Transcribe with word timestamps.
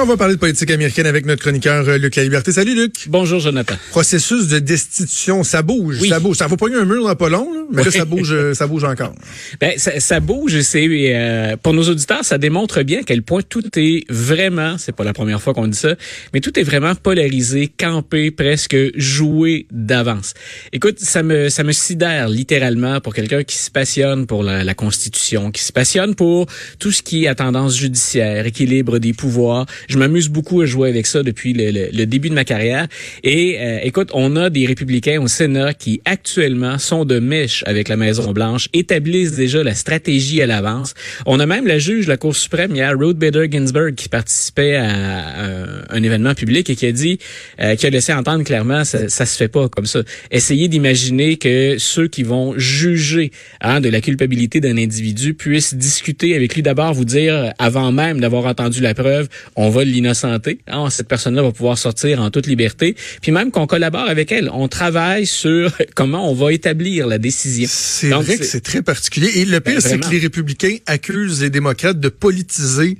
on 0.00 0.06
va 0.06 0.16
parler 0.16 0.34
de 0.34 0.40
politique 0.40 0.70
américaine 0.70 1.06
avec 1.06 1.26
notre 1.26 1.42
chroniqueur 1.42 1.86
euh, 1.86 1.98
Luc 1.98 2.16
La 2.16 2.22
Liberté. 2.22 2.50
Salut 2.50 2.74
Luc. 2.74 3.08
Bonjour 3.08 3.40
Jonathan. 3.40 3.74
Processus 3.90 4.48
de 4.48 4.58
destitution, 4.58 5.44
ça 5.44 5.60
bouge, 5.62 6.00
ça 6.08 6.18
bouge. 6.18 6.36
Ça 6.38 6.46
va 6.46 6.56
pas 6.56 6.66
un 6.66 6.84
mur 6.86 7.04
dans 7.06 7.14
pas 7.14 7.28
long, 7.28 7.52
là, 7.52 7.60
mais 7.70 7.84
là 7.84 7.90
ça 7.90 8.06
bouge, 8.06 8.32
euh, 8.32 8.54
ça 8.54 8.66
bouge 8.66 8.84
encore. 8.84 9.14
Ben 9.60 9.74
ça, 9.76 10.00
ça 10.00 10.20
bouge. 10.20 10.60
C'est 10.62 10.86
euh, 10.88 11.56
pour 11.62 11.74
nos 11.74 11.82
auditeurs, 11.82 12.24
ça 12.24 12.38
démontre 12.38 12.82
bien 12.82 13.00
à 13.00 13.02
quel 13.02 13.22
point 13.22 13.42
tout 13.46 13.62
est 13.78 14.04
vraiment, 14.08 14.78
c'est 14.78 14.92
pas 14.92 15.04
la 15.04 15.12
première 15.12 15.42
fois 15.42 15.52
qu'on 15.52 15.68
dit 15.68 15.78
ça, 15.78 15.94
mais 16.32 16.40
tout 16.40 16.58
est 16.58 16.62
vraiment 16.62 16.94
polarisé, 16.94 17.68
campé, 17.68 18.30
presque 18.30 18.76
joué 18.96 19.66
d'avance. 19.70 20.32
Écoute, 20.72 21.00
ça 21.00 21.22
me 21.22 21.50
ça 21.50 21.64
me 21.64 21.72
sidère 21.72 22.28
littéralement 22.28 23.00
pour 23.00 23.14
quelqu'un 23.14 23.44
qui 23.44 23.56
se 23.56 23.70
passionne 23.70 24.26
pour 24.26 24.42
la, 24.42 24.64
la 24.64 24.74
Constitution, 24.74 25.50
qui 25.50 25.62
se 25.62 25.72
passionne 25.72 26.14
pour 26.14 26.46
tout 26.78 26.92
ce 26.92 27.02
qui 27.02 27.24
est 27.24 27.28
à 27.28 27.34
tendance 27.34 27.76
judiciaire, 27.76 28.46
équilibre 28.46 28.98
des 28.98 29.12
pouvoirs 29.12 29.66
je 29.88 29.98
m'amuse 29.98 30.28
beaucoup 30.28 30.60
à 30.60 30.66
jouer 30.66 30.88
avec 30.88 31.06
ça 31.06 31.22
depuis 31.22 31.52
le, 31.52 32.04
début 32.06 32.28
de 32.28 32.34
ma 32.34 32.44
carrière. 32.44 32.86
Et 33.22 33.58
euh, 33.60 33.78
écoute, 33.82 34.10
on 34.12 34.36
a 34.36 34.50
des 34.50 34.66
républicains 34.66 35.20
au 35.20 35.28
Sénat 35.28 35.74
qui 35.74 36.00
actuellement 36.04 36.78
sont 36.78 37.04
de 37.04 37.18
mèche 37.18 37.64
avec 37.66 37.88
la 37.88 37.96
Maison 37.96 38.32
Blanche, 38.32 38.68
établissent 38.72 39.36
déjà 39.36 39.62
la 39.62 39.74
stratégie 39.74 40.42
à 40.42 40.46
l'avance. 40.46 40.94
On 41.26 41.40
a 41.40 41.46
même 41.46 41.66
la 41.66 41.78
juge 41.78 42.06
de 42.06 42.10
la 42.10 42.16
Cour 42.16 42.34
suprême 42.34 42.74
hier, 42.74 42.92
Ruth 42.98 43.18
Bader 43.18 43.46
Ginsburg, 43.50 43.94
qui 43.94 44.08
participait 44.08 44.76
à, 44.76 45.82
un 45.90 46.02
événement 46.02 46.34
public 46.34 46.68
et 46.70 46.76
qui 46.76 46.86
a 46.86 46.92
dit, 46.92 47.18
euh, 47.60 47.76
qui 47.76 47.86
a 47.86 47.90
laissé 47.90 48.12
entendre 48.12 48.44
clairement, 48.44 48.84
ça, 48.84 49.08
ça 49.08 49.26
se 49.26 49.36
fait 49.36 49.48
pas 49.48 49.68
comme 49.68 49.86
ça. 49.86 50.00
Essayez 50.30 50.68
d'imaginer 50.68 51.36
que 51.36 51.76
ceux 51.78 52.08
qui 52.08 52.22
vont 52.22 52.58
juger 52.58 53.30
hein, 53.60 53.80
de 53.80 53.88
la 53.88 54.00
culpabilité 54.00 54.60
d'un 54.60 54.76
individu 54.76 55.34
puissent 55.34 55.74
discuter 55.74 56.34
avec 56.34 56.54
lui 56.54 56.62
d'abord, 56.62 56.94
vous 56.94 57.04
dire 57.04 57.52
avant 57.58 57.92
même 57.92 58.20
d'avoir 58.20 58.46
entendu 58.46 58.80
la 58.80 58.94
preuve, 58.94 59.28
on 59.56 59.70
va 59.72 59.84
l'innocenté. 59.84 60.60
Ah, 60.68 60.86
cette 60.90 61.08
personne-là 61.08 61.42
va 61.42 61.50
pouvoir 61.50 61.76
sortir 61.76 62.20
en 62.20 62.30
toute 62.30 62.46
liberté. 62.46 62.94
Puis 63.20 63.32
même 63.32 63.50
qu'on 63.50 63.66
collabore 63.66 64.08
avec 64.08 64.30
elle. 64.30 64.48
On 64.52 64.68
travaille 64.68 65.26
sur 65.26 65.72
comment 65.94 66.30
on 66.30 66.34
va 66.34 66.52
établir 66.52 67.06
la 67.06 67.18
décision. 67.18 67.68
C'est 67.68 68.10
vrai 68.10 68.36
que 68.36 68.44
c'est 68.44 68.60
très 68.60 68.82
particulier. 68.82 69.30
Et 69.36 69.44
le 69.44 69.60
pire, 69.60 69.74
ben, 69.74 69.80
c'est 69.80 69.98
que 69.98 70.10
les 70.10 70.20
républicains 70.20 70.76
accusent 70.86 71.42
les 71.42 71.50
démocrates 71.50 71.98
de 71.98 72.08
politiser 72.08 72.98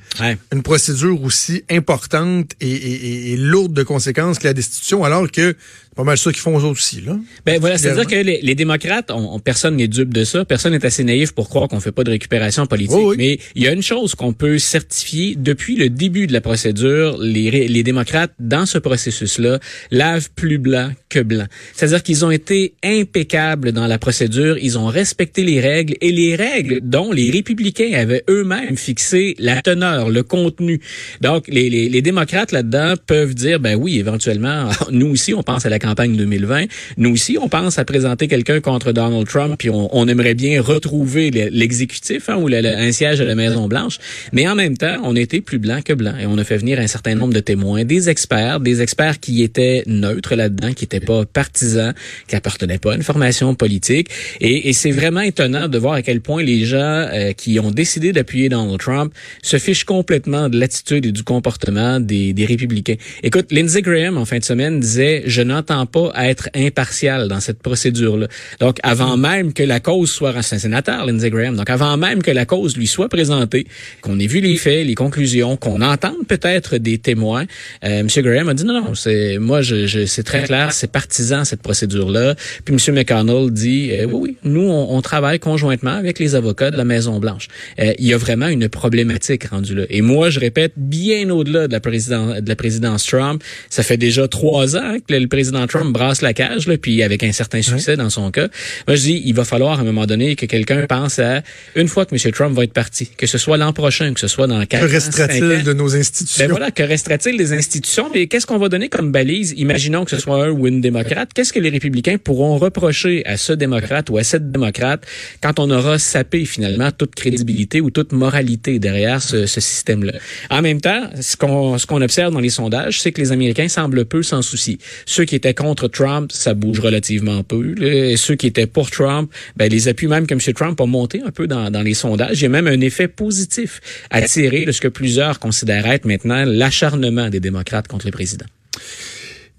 une 0.53 0.63
procédure 0.63 1.23
aussi 1.23 1.63
importante 1.71 2.53
et, 2.61 3.33
et, 3.33 3.37
lourde 3.37 3.73
de 3.73 3.83
conséquences 3.83 4.39
que 4.39 4.45
la 4.45 4.55
destitution, 4.55 5.05
alors 5.05 5.31
que 5.31 5.55
pas 5.95 6.05
mal 6.05 6.17
ça 6.17 6.33
qu'ils 6.33 6.41
font 6.41 6.57
aux 6.57 6.65
autres 6.65 6.81
aussi, 6.81 7.03
là. 7.03 7.19
Ben 7.45 7.61
voilà, 7.61 7.77
c'est-à-dire 7.77 8.07
que 8.07 8.15
les, 8.15 8.55
démocrates, 8.55 9.11
on, 9.11 9.39
personne 9.39 9.77
n'est 9.77 9.89
dupe 9.89 10.15
de 10.15 10.25
ça. 10.25 10.45
Personne 10.45 10.73
n'est 10.73 10.85
assez 10.87 11.05
naïf 11.05 11.33
pour 11.33 11.49
croire 11.49 11.69
qu'on 11.69 11.81
fait 11.81 11.93
pas 11.93 12.05
de 12.05 12.11
récupération 12.11 12.67
politique. 12.67 13.17
Mais 13.19 13.39
il 13.55 13.63
y 13.63 13.69
a 13.69 13.73
une 13.73 13.83
chose 13.83 14.15
qu'on 14.15 14.33
peut 14.33 14.59
certifier 14.59 15.35
depuis 15.37 15.77
le 15.77 15.91
début 15.91 16.27
de 16.27 16.33
la 16.33 16.41
procédure, 16.41 17.19
les, 17.21 17.69
les 17.69 17.83
démocrates, 17.83 18.33
dans 18.39 18.65
ce 18.65 18.79
processus-là, 18.79 19.59
lavent 19.91 20.31
plus 20.35 20.59
blanc 20.59 20.93
que 21.11 21.21
blanc. 21.21 21.47
C'est-à-dire 21.75 22.03
qu'ils 22.03 22.25
ont 22.25 22.31
été 22.31 22.75
impeccables 22.83 23.73
dans 23.73 23.87
la 23.87 23.99
procédure, 23.99 24.57
ils 24.59 24.79
ont 24.79 24.87
respecté 24.87 25.45
les 25.45 25.61
règles 25.61 25.95
et 26.01 26.11
les 26.11 26.37
règles 26.37 26.81
dont 26.83 27.13
les 27.13 27.31
républicains 27.31 27.93
avaient 27.95 28.25
eux-mêmes 28.31 28.77
fixé 28.77 29.35
la 29.39 29.61
teneur, 29.61 30.09
le 30.09 30.23
contenu. 30.23 30.81
Donc, 31.21 31.49
les, 31.49 31.69
les, 31.69 31.91
les 31.91 32.03
démocrates 32.03 32.53
là-dedans 32.53 32.95
peuvent 33.07 33.35
dire, 33.35 33.61
ben 33.61 33.77
oui, 33.77 33.99
éventuellement, 33.99 34.71
nous 34.91 35.09
aussi, 35.09 35.35
on 35.35 35.43
pense 35.43 35.67
à 35.67 35.69
la 35.69 35.79
campagne 35.83 36.17
2020. 36.17 36.67
Nous 36.97 37.11
aussi, 37.11 37.37
on 37.41 37.49
pense 37.49 37.79
à 37.79 37.85
présenter 37.85 38.29
quelqu'un 38.29 38.61
contre 38.61 38.93
Donald 38.93 39.27
Trump, 39.27 39.57
puis 39.59 39.71
on, 39.71 39.95
on 39.95 40.09
aimerait 40.09 40.35
bien 40.35 40.63
retrouver 40.63 41.31
l'exécutif 41.31 42.29
hein, 42.29 42.37
ou 42.37 42.49
un 42.49 42.93
siège 42.93 43.21
à 43.21 43.25
la 43.25 43.35
Maison 43.35 43.69
Blanche. 43.69 43.99
Mais 44.33 44.49
en 44.49 44.55
même 44.55 44.77
temps, 44.77 44.97
on 45.03 45.17
était 45.17 45.41
plus 45.41 45.59
blanc 45.59 45.81
que 45.85 45.93
blanc 45.93 46.15
et 46.21 46.27
on 46.27 46.39
a 46.39 46.45
fait 46.45 46.57
venir 46.57 46.79
un 46.79 46.87
certain 46.87 47.15
nombre 47.15 47.35
de 47.35 47.41
témoins, 47.41 47.85
des 47.85 48.09
experts, 48.09 48.61
des 48.61 48.81
experts 48.81 49.19
qui 49.21 49.43
étaient 49.43 49.83
neutres 49.87 50.35
là-dedans, 50.35 50.73
qui 50.73 50.85
n'étaient 50.85 51.01
pas 51.01 51.25
partisans, 51.25 51.95
qui 52.29 52.37
appartenaient 52.37 52.79
pas 52.79 52.93
à 52.93 52.97
une 52.97 53.03
formation 53.03 53.55
politique. 53.55 54.09
Et, 54.41 54.69
et 54.69 54.73
c'est 54.73 54.93
vraiment 54.93 55.21
étonnant 55.21 55.69
de 55.69 55.79
voir 55.79 55.95
à 55.95 56.03
quel 56.03 56.21
point 56.21 56.43
les 56.43 56.65
gens 56.65 56.77
euh, 57.13 57.33
qui 57.33 57.59
ont 57.59 57.71
décidé 57.71 58.13
d'appuyer 58.13 58.49
Donald 58.49 58.79
Trump 58.79 59.13
se 59.43 59.59
fichent 59.59 59.85
complètement 59.85 60.49
de 60.49 60.59
l'attitude 60.59 61.07
et 61.07 61.13
du 61.13 61.25
comportement 61.25 61.99
des, 62.01 62.33
des 62.33 62.45
républicains. 62.45 62.97
Écoute, 63.23 63.51
Lindsey 63.51 63.83
Graham 63.83 64.19
en 64.19 64.25
fin 64.25 64.39
de 64.39 64.45
semaine 64.45 64.79
disait, 64.81 65.23
je 65.27 65.43
n'entends 65.43 65.72
pas 65.87 66.11
à 66.15 66.29
être 66.29 66.49
impartial 66.55 67.29
dans 67.29 67.41
cette 67.41 67.61
procédure-là. 67.61 68.29
Donc, 68.61 68.79
avant 68.83 69.17
même 69.17 69.53
que 69.53 69.63
la 69.63 69.81
cause 69.81 70.11
soit 70.11 70.35
un 70.37 70.43
sénateur, 70.43 71.07
Lindsey 71.07 71.31
Graham, 71.31 71.57
donc 71.57 71.71
avant 71.71 71.97
même 71.97 72.23
que 72.23 72.31
la 72.31 72.45
cause 72.45 72.77
lui 72.77 72.87
soit 72.87 73.09
présentée, 73.09 73.67
qu'on 74.01 74.19
ait 74.19 74.27
vu 74.27 74.41
les 74.41 74.57
faits, 74.57 74.87
les 74.87 74.95
conclusions, 74.95 75.57
qu'on 75.57 75.81
entende 75.81 76.27
peut-être 76.29 76.77
des 76.79 76.99
témoins, 76.99 77.45
euh, 77.85 78.01
M. 78.01 78.09
Graham 78.09 78.49
a 78.49 78.55
dit 78.55 78.65
non, 78.65 78.75
non, 78.75 78.95
c'est 78.95 79.39
moi, 79.39 79.63
je, 79.63 79.87
je 79.87 80.07
c'est 80.07 80.23
très 80.23 80.43
clair, 80.45 80.73
c'est 80.73 80.91
partisan 80.91 81.45
cette 81.45 81.63
procédure-là. 81.63 82.35
Puis 82.65 82.75
M. 82.75 82.95
McConnell 82.95 83.51
dit 83.51 83.91
euh, 83.93 84.07
oui, 84.07 84.21
oui, 84.23 84.37
nous 84.45 84.69
on, 84.69 84.97
on, 84.97 85.03
travaille 85.03 85.39
conjointement 85.39 85.93
avec 85.93 86.19
les 86.19 86.35
avocats 86.35 86.71
de 86.71 86.77
la 86.77 86.85
Maison 86.85 87.19
Blanche. 87.19 87.49
Euh, 87.79 87.93
il 87.99 88.07
y 88.07 88.15
a 88.15 88.19
vraiment 88.19 88.49
une 88.49 88.69
problématique 88.69 89.45
rendue 89.45 89.75
là. 89.75 89.85
Et 89.91 90.01
moi, 90.01 90.31
je 90.31 90.41
répète, 90.41 90.73
bien 90.77 91.31
au-delà 91.31 91.67
de 91.67 91.73
la 91.73 91.81
présidence 91.81 92.41
de 92.41 92.49
la 92.49 92.57
présidence 92.57 93.07
Trump, 93.07 93.43
ça 93.69 93.83
fait 93.83 93.97
déjà 93.97 94.29
trois 94.29 94.77
ans 94.77 94.97
que 95.07 95.15
le 95.15 95.27
président 95.27 95.62
Trump 95.67 95.93
brasse 95.93 96.23
la 96.23 96.33
cage, 96.33 96.67
là, 96.67 96.77
puis 96.77 97.03
avec 97.03 97.23
un 97.23 97.33
certain 97.33 97.63
succès 97.63 97.97
dans 97.97 98.11
son 98.11 98.31
cas. 98.31 98.49
Moi, 98.87 98.97
je 98.97 99.03
dis, 99.03 99.23
il 99.25 99.35
va 99.35 99.45
falloir 99.45 99.79
à 99.79 99.83
un 99.83 99.85
moment 99.85 100.07
donné 100.07 100.37
que 100.37 100.47
quelqu'un 100.47 100.87
pense 100.87 101.19
à 101.19 101.43
une 101.75 101.89
fois 101.89 102.07
que 102.07 102.15
M. 102.15 102.33
Trump 102.33 102.57
va 102.57 102.65
être 102.65 102.73
parti, 102.73 103.11
que 103.17 103.27
ce 103.27 103.39
soit 103.39 103.57
l'an 103.57 103.73
prochain, 103.73 104.15
que 104.15 104.21
ce 104.21 104.29
soit 104.29 104.47
dans 104.47 104.65
quatre 104.67 104.87
Que 104.87 104.91
restera-t-il 104.91 105.63
de 105.65 105.73
nos 105.73 105.95
institutions? 105.95 106.45
Ben 106.45 106.51
voilà, 106.51 106.71
que 106.71 106.83
restera-t-il 106.83 107.37
des 107.37 107.53
institutions? 107.53 108.11
Mais 108.15 108.27
qu'est-ce 108.27 108.47
qu'on 108.47 108.59
va 108.59 108.69
donner 108.69 108.89
comme 108.89 109.13
balise? 109.13 109.55
Imaginons 109.57 110.05
que 110.05 110.11
ce 110.11 110.19
soit 110.19 110.45
un 110.47 110.51
ou 110.51 110.67
une 110.67 110.81
démocrate. 110.81 111.31
Qu'est-ce 111.35 111.53
que 111.53 111.61
les 111.61 111.71
républicains 111.71 112.19
pourront 112.19 112.59
reprocher 112.59 113.25
à 113.27 113.37
ce 113.37 113.53
démocrate 113.53 114.11
ou 114.11 114.19
à 114.19 114.25
cette 114.25 114.51
démocrate 114.51 115.05
quand 115.43 115.59
on 115.59 115.71
aura 115.71 115.99
sapé 115.99 116.45
finalement 116.45 116.91
toute 116.91 117.15
crédibilité 117.15 117.81
ou 117.81 117.91
toute 117.91 118.13
moralité 118.13 118.79
derrière 118.79 119.23
ce, 119.23 119.47
ce 119.47 119.61
système-là? 119.61 120.13
En 120.51 120.63
même 120.63 120.81
temps, 120.81 121.11
ce 121.21 121.37
qu'on 121.37 121.79
ce 121.79 121.87
qu'on 121.87 122.03
observe 122.03 122.33
dans 122.33 122.41
les 122.41 122.51
sondages, 122.51 123.01
c'est 123.01 123.13
que 123.13 123.21
les 123.21 123.33
Américains 123.33 123.69
semblent 123.69 124.05
peu 124.05 124.23
s'en 124.23 124.43
soucier. 124.43 124.79
Ceux 125.07 125.25
qui 125.25 125.35
étaient 125.35 125.52
contre 125.55 125.89
Trump, 125.89 126.33
ça 126.33 126.55
bouge 126.55 126.81
relativement 126.81 127.43
peu. 127.43 127.75
Et 127.83 128.17
ceux 128.17 128.35
qui 128.35 128.47
étaient 128.47 128.67
pour 128.67 128.91
Trump, 128.91 129.31
ben, 129.57 129.71
les 129.71 129.89
appuis 129.89 130.07
même 130.07 130.27
que 130.27 130.35
M. 130.35 130.41
Trump 130.55 130.81
a 130.81 130.87
monté 130.87 131.23
un 131.25 131.31
peu 131.31 131.47
dans, 131.47 131.71
dans 131.71 131.83
les 131.83 131.95
sondages. 131.95 132.41
Il 132.41 132.43
y 132.43 132.47
a 132.47 132.51
même 132.51 132.67
un 132.67 132.81
effet 132.81 133.09
positif 133.09 133.81
à 134.11 134.23
tirer 134.23 134.65
de 134.65 134.73
ce 134.73 134.81
que 134.81 134.89
plusieurs 134.89 135.39
considèrent 135.39 135.87
être 135.87 136.05
maintenant 136.05 136.45
l'acharnement 136.45 137.29
des 137.29 137.41
démocrates 137.41 137.89
contre 137.89 138.07
le 138.07 138.13
président. 138.13 138.47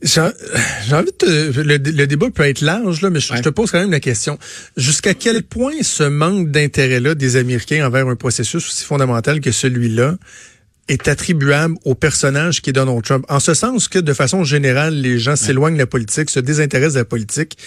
J'ai 0.04 0.20
envie 0.20 1.12
de 1.22 1.62
le, 1.62 2.08
débat 2.08 2.30
peut 2.30 2.44
être 2.44 2.60
large 2.60 3.02
là, 3.02 3.10
mais 3.10 3.22
je, 3.22 3.42
te 3.42 3.50
pose 3.50 3.72
quand 3.72 3.80
même 3.80 3.92
la 3.92 4.02
question. 4.02 4.38
Jusqu'à 4.76 5.14
quel 5.14 5.44
point 5.44 5.82
ce 5.82 6.04
manque 6.04 6.52
d'intérêt-là 6.52 7.16
des 7.16 7.38
Américains 7.38 7.88
envers 7.88 8.08
un 8.08 8.18
processus 8.18 8.68
aussi 8.68 8.84
fondamental 8.84 9.40
que 9.40 9.52
celui-là 9.52 10.18
est 10.88 11.08
attribuable 11.08 11.76
au 11.86 11.96
personnage 11.96 12.62
qui 12.62 12.70
est 12.70 12.74
Donald 12.74 13.04
Trump. 13.04 13.26
En 13.30 13.40
ce 13.40 13.54
sens 13.54 13.88
que, 13.88 14.00
de 14.00 14.14
façon 14.14 14.44
générale, 14.44 14.94
les 14.94 15.18
gens 15.18 15.36
s'éloignent 15.36 15.76
de 15.76 15.80
la 15.80 15.88
politique, 15.88 16.30
se 16.30 16.40
désintéressent 16.40 16.96
de 16.96 17.00
la 17.00 17.06
politique. 17.06 17.58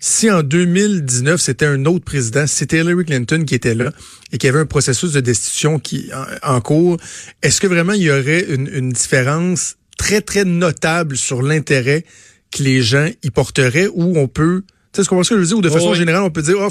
Si 0.00 0.30
en 0.30 0.42
2019, 0.42 1.40
c'était 1.40 1.66
un 1.66 1.84
autre 1.84 2.04
président, 2.04 2.46
c'était 2.46 2.78
Hillary 2.78 3.04
Clinton 3.04 3.44
qui 3.46 3.54
était 3.54 3.74
là 3.74 3.92
et 4.32 4.38
qui 4.38 4.48
avait 4.48 4.60
un 4.60 4.66
processus 4.66 5.12
de 5.12 5.20
destitution 5.20 5.78
qui 5.78 6.10
en, 6.42 6.60
cours, 6.60 6.96
est-ce 7.42 7.60
que 7.60 7.66
vraiment 7.66 7.92
il 7.92 8.02
y 8.02 8.10
aurait 8.10 8.46
une, 8.48 8.68
une 8.72 8.90
différence 8.90 9.76
très, 9.98 10.22
très 10.22 10.44
notable 10.44 11.16
sur 11.16 11.42
l'intérêt 11.42 12.04
que 12.50 12.62
les 12.62 12.82
gens 12.82 13.08
y 13.22 13.30
porteraient 13.30 13.88
ou 13.92 14.18
on 14.18 14.28
peut, 14.28 14.64
tu 14.92 15.00
sais 15.00 15.04
ce 15.04 15.08
qu'on 15.08 15.22
ce 15.22 15.30
que 15.30 15.36
je 15.36 15.40
veux 15.40 15.46
dire, 15.46 15.56
ou 15.56 15.62
de 15.62 15.70
façon 15.70 15.94
générale, 15.94 16.22
on 16.22 16.30
peut 16.30 16.42
dire, 16.42 16.56
oh, 16.60 16.68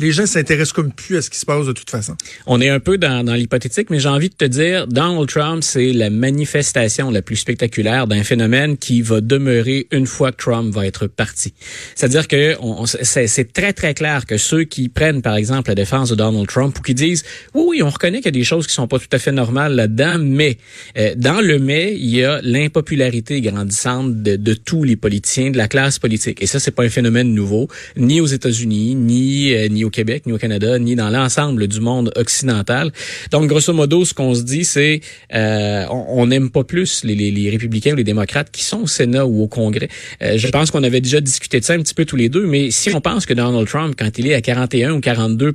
les 0.00 0.10
gens 0.10 0.26
s'intéressent 0.26 0.72
comme 0.72 0.90
plus 0.90 1.16
à 1.16 1.22
ce 1.22 1.30
qui 1.30 1.38
se 1.38 1.46
passe 1.46 1.64
de 1.64 1.72
toute 1.72 1.90
façon. 1.90 2.16
On 2.46 2.60
est 2.60 2.68
un 2.68 2.80
peu 2.80 2.98
dans, 2.98 3.24
dans 3.24 3.34
l'hypothétique, 3.34 3.88
mais 3.88 4.00
j'ai 4.00 4.08
envie 4.08 4.30
de 4.30 4.34
te 4.34 4.44
dire, 4.44 4.88
Donald 4.88 5.28
Trump, 5.28 5.62
c'est 5.62 5.92
la 5.92 6.10
manifestation 6.10 7.12
la 7.12 7.22
plus 7.22 7.36
spectaculaire 7.36 8.08
d'un 8.08 8.24
phénomène 8.24 8.76
qui 8.76 9.00
va 9.00 9.20
demeurer 9.20 9.86
une 9.92 10.06
fois 10.06 10.32
que 10.32 10.38
Trump 10.38 10.74
va 10.74 10.86
être 10.86 11.06
parti. 11.06 11.54
C'est-à-dire 11.94 12.26
que 12.26 12.56
on, 12.60 12.84
c'est 12.86 13.52
très 13.52 13.72
très 13.72 13.94
clair 13.94 14.26
que 14.26 14.38
ceux 14.38 14.64
qui 14.64 14.88
prennent 14.88 15.22
par 15.22 15.36
exemple 15.36 15.70
la 15.70 15.76
défense 15.76 16.10
de 16.10 16.16
Donald 16.16 16.48
Trump 16.48 16.76
ou 16.76 16.82
qui 16.82 16.94
disent 16.94 17.22
oui 17.54 17.62
oui 17.68 17.82
on 17.84 17.90
reconnaît 17.90 18.18
qu'il 18.18 18.26
y 18.26 18.28
a 18.28 18.40
des 18.40 18.44
choses 18.44 18.66
qui 18.66 18.74
sont 18.74 18.88
pas 18.88 18.98
tout 18.98 19.06
à 19.12 19.18
fait 19.20 19.30
normales 19.30 19.76
là-dedans, 19.76 20.18
mais 20.18 20.58
euh, 20.98 21.14
dans 21.16 21.40
le 21.40 21.60
mais 21.60 21.94
il 21.94 22.08
y 22.08 22.24
a 22.24 22.40
l'impopularité 22.42 23.40
grandissante 23.40 24.22
de, 24.22 24.34
de 24.34 24.54
tous 24.54 24.82
les 24.82 24.96
politiciens 24.96 25.50
de 25.50 25.58
la 25.58 25.68
classe 25.68 26.00
politique 26.00 26.42
et 26.42 26.46
ça 26.46 26.58
c'est 26.58 26.72
pas 26.72 26.82
un 26.82 26.88
phénomène 26.88 27.32
nouveau 27.32 27.51
nouveau, 27.52 27.68
ni 27.96 28.20
aux 28.20 28.26
États-Unis, 28.26 28.94
ni 28.94 29.52
euh, 29.52 29.68
ni 29.68 29.84
au 29.84 29.90
Québec, 29.90 30.24
ni 30.26 30.32
au 30.32 30.38
Canada, 30.38 30.78
ni 30.78 30.96
dans 30.96 31.10
l'ensemble 31.10 31.66
du 31.68 31.80
monde 31.80 32.12
occidental. 32.16 32.90
Donc, 33.30 33.46
grosso 33.46 33.72
modo, 33.72 34.04
ce 34.04 34.14
qu'on 34.14 34.34
se 34.34 34.42
dit, 34.42 34.64
c'est 34.64 35.00
euh, 35.34 35.84
on 35.90 36.26
n'aime 36.26 36.50
pas 36.50 36.64
plus 36.64 37.04
les, 37.04 37.14
les, 37.14 37.30
les, 37.30 37.50
républicains 37.50 37.92
ou 37.92 37.96
les 37.96 38.04
démocrates 38.04 38.50
qui 38.50 38.64
sont 38.64 38.82
au 38.82 38.86
Sénat 38.86 39.26
ou 39.26 39.42
au 39.42 39.48
Congrès. 39.48 39.88
Euh, 40.22 40.38
je 40.38 40.48
pense 40.48 40.70
qu'on 40.70 40.82
avait 40.82 41.00
déjà 41.00 41.20
discuté 41.20 41.60
de 41.60 41.64
ça 41.64 41.74
un 41.74 41.82
petit 41.82 41.94
peu 41.94 42.04
tous 42.04 42.16
les 42.16 42.28
deux, 42.28 42.46
mais 42.46 42.70
si 42.70 42.94
on 42.94 43.00
pense 43.00 43.26
que 43.26 43.34
Donald 43.34 43.66
Trump, 43.68 43.94
quand 43.98 44.18
il 44.18 44.26
est 44.26 44.34
à 44.34 44.40
41 44.40 44.92
ou 44.92 45.00
42 45.00 45.54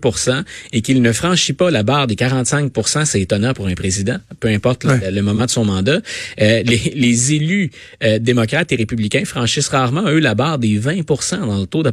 et 0.74 0.82
qu'il 0.82 1.02
ne 1.02 1.12
franchit 1.12 1.54
pas 1.54 1.72
la 1.72 1.84
barre 1.84 2.08
des 2.08 2.16
45% 2.16 3.06
c'est 3.06 3.22
étonnant 3.22 3.54
pour 3.54 3.68
un 3.68 3.74
président, 3.74 4.18
peu 4.40 4.48
importe 4.48 4.84
le, 4.84 5.22
moment 5.22 5.46
de 5.46 5.50
son 5.50 5.66
mandat. 5.66 6.00
Euh, 6.42 6.64
les, 6.64 6.94
les, 6.96 7.34
élus 7.34 7.72
euh, 8.04 8.20
démocrates 8.20 8.72
et 8.72 8.76
républicains 8.76 9.26
franchissent 9.26 9.70
rarement, 9.70 10.04
eux, 10.08 10.20
la 10.20 10.36
barre 10.36 10.60
des 10.60 10.78
20 10.78 10.98
dans 11.46 11.60
le 11.60 11.66
taux 11.66 11.84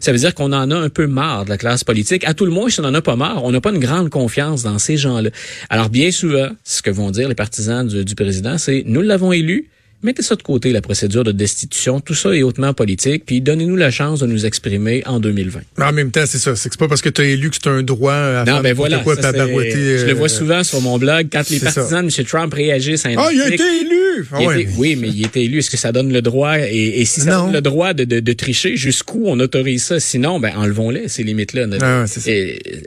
Ça 0.00 0.12
veut 0.12 0.18
dire 0.18 0.34
qu'on 0.34 0.52
en 0.52 0.70
a 0.70 0.76
un 0.76 0.88
peu 0.88 1.06
marre 1.06 1.44
de 1.44 1.50
la 1.50 1.58
classe 1.58 1.84
politique. 1.84 2.24
À 2.24 2.34
tout 2.34 2.44
le 2.44 2.50
moins, 2.50 2.68
si 2.68 2.80
on 2.80 2.82
n'en 2.82 2.94
a 2.94 3.02
pas 3.02 3.16
marre, 3.16 3.44
on 3.44 3.52
n'a 3.52 3.60
pas 3.60 3.70
une 3.70 3.78
grande 3.78 4.10
confiance 4.10 4.62
dans 4.62 4.78
ces 4.78 4.96
gens-là. 4.96 5.30
Alors, 5.68 5.88
bien 5.88 6.10
souvent, 6.10 6.48
ce 6.64 6.82
que 6.82 6.90
vont 6.90 7.10
dire 7.10 7.28
les 7.28 7.34
partisans 7.34 7.86
du 7.86 8.14
président, 8.14 8.58
c'est 8.58 8.82
nous 8.86 9.02
l'avons 9.02 9.32
élu, 9.32 9.70
Mettez 10.02 10.22
ça 10.22 10.34
de 10.34 10.42
côté, 10.42 10.72
la 10.72 10.80
procédure 10.80 11.24
de 11.24 11.32
destitution. 11.32 12.00
Tout 12.00 12.14
ça 12.14 12.34
est 12.34 12.42
hautement 12.42 12.72
politique. 12.72 13.24
Puis 13.26 13.40
donnez-nous 13.40 13.76
la 13.76 13.90
chance 13.90 14.20
de 14.20 14.26
nous 14.26 14.46
exprimer 14.46 15.02
en 15.06 15.20
2020. 15.20 15.60
en 15.78 15.92
même 15.92 16.10
temps, 16.10 16.24
c'est 16.26 16.38
ça. 16.38 16.56
C'est 16.56 16.74
pas 16.78 16.88
parce 16.88 17.02
que 17.02 17.10
tu 17.10 17.20
as 17.20 17.24
élu 17.24 17.50
que 17.50 17.56
c'est 17.62 17.68
un 17.68 17.82
droit 17.82 18.14
à 18.14 18.44
non, 18.44 18.60
ben 18.60 18.74
voilà, 18.74 18.98
quoi, 18.98 19.16
ça, 19.16 19.32
Je 19.32 20.06
le 20.06 20.12
vois 20.14 20.26
euh, 20.26 20.28
souvent 20.28 20.64
sur 20.64 20.80
mon 20.80 20.98
blog. 20.98 21.28
Quand 21.30 21.48
les 21.50 21.60
partisans 21.60 22.06
de 22.06 22.20
M. 22.20 22.26
Trump 22.26 22.54
réagissent 22.54 23.04
à 23.04 23.10
un 23.10 23.14
Ah, 23.18 23.28
il 23.32 23.40
a 23.42 23.48
été 23.48 23.62
élu! 23.62 24.26
Ah, 24.32 24.38
oui, 24.76 24.96
mais 24.96 25.08
il 25.08 25.24
a 25.24 25.26
été 25.26 25.44
élu. 25.44 25.58
Est-ce 25.58 25.70
que 25.70 25.76
ça 25.76 25.92
donne 25.92 26.12
le 26.12 26.22
droit? 26.22 26.58
Et, 26.58 27.04
si 27.04 27.20
ça 27.20 27.42
donne 27.42 27.52
le 27.52 27.60
droit 27.60 27.92
de, 27.92 28.04
de, 28.04 28.20
de 28.20 28.32
tricher, 28.32 28.76
jusqu'où 28.76 29.24
on 29.26 29.38
autorise 29.40 29.84
ça? 29.84 30.00
Sinon, 30.00 30.40
ben 30.40 30.52
enlevons-les, 30.56 31.08
ces 31.08 31.22
limites-là. 31.22 31.66
Ah, 31.80 32.04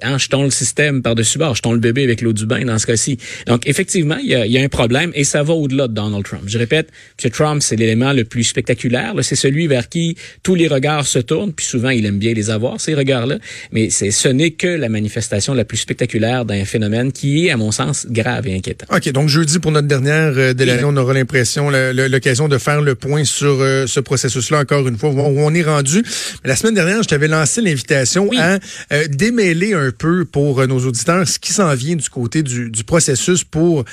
hein, 0.02 0.18
jetons 0.18 0.44
le 0.44 0.50
système 0.50 1.02
par-dessus 1.02 1.38
bord. 1.38 1.56
Jetons 1.56 1.74
le 1.74 1.80
bébé 1.80 2.04
avec 2.04 2.22
l'eau 2.22 2.34
du 2.34 2.46
bain 2.46 2.66
dans 2.66 2.80
ce 2.80 2.88
cas-ci. 2.88 3.18
Donc, 3.48 3.68
effectivement, 3.68 4.18
il 4.18 4.30
y 4.30 4.36
a, 4.36 4.46
y 4.46 4.58
a 4.58 4.62
un 4.62 4.70
problème 4.70 5.12
et 5.14 5.24
ça 5.24 5.44
va 5.44 5.54
au-delà 5.54 5.88
de 5.88 5.94
Donald 5.94 6.24
Trump. 6.24 6.44
Je 6.48 6.58
répète, 6.58 6.90
M. 7.24 7.32
Trump, 7.32 7.62
c'est 7.62 7.76
l'élément 7.76 8.14
le 8.14 8.24
plus 8.24 8.44
spectaculaire. 8.44 9.14
C'est 9.22 9.36
celui 9.36 9.68
vers 9.68 9.90
qui 9.90 10.16
tous 10.44 10.56
les 10.56 10.68
regards 10.68 11.08
se 11.08 11.20
tournent, 11.20 11.54
puis 11.54 11.66
souvent 11.66 11.90
il 11.90 12.06
aime 12.06 12.20
bien 12.20 12.34
les 12.34 12.50
avoir, 12.50 12.80
ces 12.80 12.96
regards-là. 12.96 13.38
Mais 13.72 13.90
ce 13.90 14.28
n'est 14.28 14.52
que 14.52 14.68
la 14.68 14.90
manifestation 14.90 15.54
la 15.54 15.66
plus 15.66 15.78
spectaculaire 15.78 16.46
d'un 16.46 16.66
phénomène 16.66 17.12
qui 17.12 17.48
est, 17.48 17.52
à 17.52 17.58
mon 17.58 17.72
sens, 17.72 18.08
grave 18.10 18.48
et 18.48 18.56
inquiétant. 18.56 18.86
OK, 18.94 19.10
donc 19.12 19.30
jeudi, 19.30 19.60
pour 19.60 19.72
notre 19.72 19.88
dernière 19.88 20.34
euh, 20.38 20.54
on 20.84 20.98
aura 20.98 21.14
l'impression, 21.14 21.70
l'occasion 21.70 22.48
de 22.48 22.58
faire 22.58 22.82
le 22.82 22.96
point 22.96 23.24
sur 23.24 23.62
euh, 23.62 23.88
ce 23.88 24.00
processus-là, 24.00 24.60
encore 24.60 24.88
une 24.88 24.98
fois, 24.98 25.10
où 25.10 25.20
on 25.20 25.54
est 25.54 25.64
rendu. 25.64 26.04
la 26.44 26.56
semaine 26.56 26.74
dernière, 26.74 27.04
je 27.04 27.08
t'avais 27.08 27.28
lancé 27.28 27.62
l'invitation 27.62 28.30
à 28.38 28.60
euh, 28.92 29.08
démêler 29.08 29.74
un 29.74 29.92
peu 29.92 30.26
pour 30.26 30.66
nos 30.68 30.80
auditeurs 30.80 31.28
ce 31.28 31.40
qui 31.40 31.54
s'en 31.54 31.74
vient 31.76 31.96
du 31.96 32.10
côté 32.10 32.44
du, 32.44 32.72
processus 32.86 33.44
pour 33.44 33.86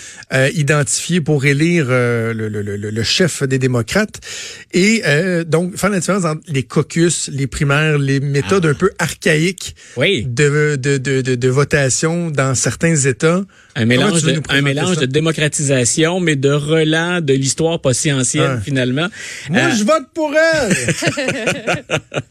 identifier, 0.55 1.21
pour 1.21 1.45
élire 1.45 1.87
le, 1.89 2.49
le, 2.49 2.63
le, 2.63 3.00
chef 3.02 3.43
des 3.43 3.58
démocrates 3.58 4.20
et 4.73 5.02
euh, 5.06 5.44
donc, 5.44 5.76
faire 5.76 5.91
la 5.91 6.00
différence 6.00 6.25
entre 6.25 6.43
les 6.49 6.62
caucus, 6.62 7.29
les 7.32 7.47
primaires, 7.47 7.99
les 7.99 8.20
méthodes 8.20 8.67
ah. 8.67 8.70
un 8.70 8.75
peu 8.75 8.91
archaïques 8.99 9.75
de, 9.97 10.76
de, 10.76 10.99
de, 10.99 11.20
de, 11.20 11.49
votation 11.49 12.31
dans 12.31 12.55
certains 12.55 12.97
États. 12.97 13.43
Un 13.76 13.84
mélange, 13.84 14.22
de, 14.22 14.40
un 14.49 14.62
mélange 14.62 14.96
de 14.96 15.06
démocratisation, 15.06 16.20
mais 16.20 16.37
de 16.37 16.50
relents 16.50 17.20
de 17.20 17.32
l'histoire 17.32 17.81
pas 17.81 17.94
si 17.94 18.12
ancienne, 18.12 18.61
finalement. 18.64 19.06
Moi, 19.49 19.61
euh, 19.61 19.70
je 19.78 19.84
vote 19.84 20.06
pour 20.14 20.32
elle! 20.34 20.76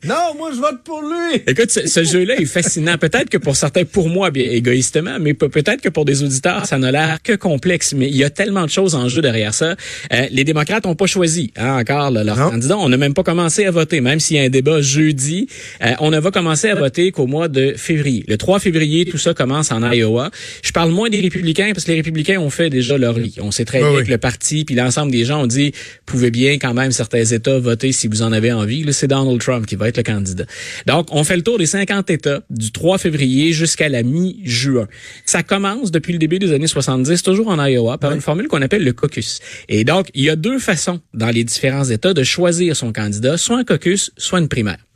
non, 0.08 0.36
moi, 0.38 0.52
je 0.54 0.60
vote 0.60 0.84
pour 0.84 1.02
lui! 1.02 1.42
Écoute, 1.48 1.72
ce, 1.72 2.04
jeu-là 2.04 2.36
est 2.36 2.46
fascinant. 2.46 2.98
Peut-être 2.98 3.30
que 3.30 3.38
pour 3.38 3.56
certains, 3.56 3.86
pour 3.86 4.10
moi, 4.10 4.32
bien 4.32 4.50
égoïstement, 4.50 5.18
mais 5.20 5.34
peut-être 5.34 5.82
que 5.82 5.90
pour 5.90 6.06
des 6.06 6.24
auditeurs, 6.24 6.66
ça 6.66 6.78
n'a 6.78 6.92
l'air 6.92 7.22
que 7.24 7.34
complexe. 7.34 7.94
Mais 7.94 8.10
il 8.10 8.18
y 8.18 8.24
a 8.24 8.30
tellement 8.30 8.66
de 8.66 8.70
choses 8.70 8.96
en 8.96 9.08
jeu 9.08 9.22
derrière 9.22 9.54
ça. 9.54 9.76
Euh, 10.14 10.28
les 10.32 10.44
démocrates 10.44 10.86
n'ont 10.86 10.96
pas 10.96 11.08
choisi 11.08 11.40
Hein, 11.58 11.80
encore 11.80 12.12
leur 12.12 12.36
candidat. 12.36 12.78
On 12.78 12.90
n'a 12.90 12.98
même 12.98 13.14
pas 13.14 13.24
commencé 13.24 13.66
à 13.66 13.72
voter, 13.72 14.02
même 14.02 14.20
s'il 14.20 14.38
y 14.38 14.40
a 14.40 14.44
un 14.44 14.50
débat 14.50 14.82
jeudi. 14.82 15.48
Euh, 15.84 15.94
on 16.00 16.12
ne 16.12 16.20
va 16.20 16.32
commencer 16.32 16.70
à 16.70 16.76
voter 16.76 17.12
qu'au 17.12 17.28
mois 17.28 17.48
de 17.48 17.74
février. 17.76 18.24
Le 18.28 18.38
3 18.38 18.60
février, 18.60 19.06
tout 19.06 19.18
ça 19.18 19.34
commence 19.34 19.72
en 19.72 19.90
Iowa. 19.92 20.32
Je 20.64 20.72
parle 20.72 20.92
moins 20.92 21.10
des 21.10 21.22
républicains 21.30 21.72
parce 21.74 21.86
que 21.86 21.92
les 21.92 21.98
républicains 21.98 22.40
ont 22.40 22.52
fait 22.52 22.70
déjà 22.70 22.98
leur 23.00 23.18
lit. 23.18 23.38
On 23.42 23.50
sait 23.50 23.66
très 23.66 23.80
bien 23.80 24.04
que 24.04 24.10
le 24.10 24.18
parti 24.20 24.66
puis 24.66 24.76
l'ensemble 24.76 25.12
des 25.12 25.26
gens 25.26 25.42
ont 25.42 25.48
dit 25.48 25.72
pouvez 26.06 26.30
bien 26.30 26.60
quand 26.60 26.74
même 26.74 26.92
certains 26.92 27.26
États 27.26 27.58
voter 27.58 27.92
si 27.92 28.08
vous 28.08 28.22
en 28.22 28.32
avez 28.32 28.52
envie. 28.52 28.86
C'est 28.92 29.08
Donald 29.08 29.40
Trump 29.42 29.66
qui 29.66 29.76
va 29.76 29.88
être 29.88 29.98
le 29.98 30.04
candidat. 30.04 30.46
Donc, 30.86 31.08
on 31.12 31.24
fait 31.24 31.36
le 31.36 31.42
tour 31.42 31.58
des 31.58 31.66
50 31.66 32.10
États 32.10 32.42
du 32.50 32.72
3 32.72 32.98
février 32.98 33.54
jusqu'à 33.54 33.90
la 33.90 34.04
mi-juin. 34.04 34.88
Ça 35.26 35.42
commence 35.42 35.92
depuis 35.92 36.14
le 36.14 36.20
début 36.20 36.38
des 36.38 36.52
années 36.54 36.68
70, 36.68 37.24
toujours 37.24 37.48
en 37.48 37.64
Iowa, 37.66 37.98
par 37.98 38.12
une 38.12 38.22
formule 38.22 38.48
qu'on 38.48 38.62
appelle 38.62 38.84
le 38.84 38.94
caucus. 38.94 39.40
Et 39.68 39.84
donc, 39.84 40.10
il 40.14 40.24
y 40.24 40.30
a 40.30 40.36
deux 40.36 40.60
façons 40.60 41.00
dans 41.14 41.30
les 41.30 41.40
les 41.40 41.46
différents 41.46 41.86
États 41.86 42.14
de 42.14 42.24
choisir 42.24 42.76
son 42.76 42.92
candidat, 42.92 43.38
soit 43.38 43.60
un 43.60 43.64
caucus, 43.64 44.12
soit 44.18 44.40
une 44.40 44.50
primaire. 44.50 44.89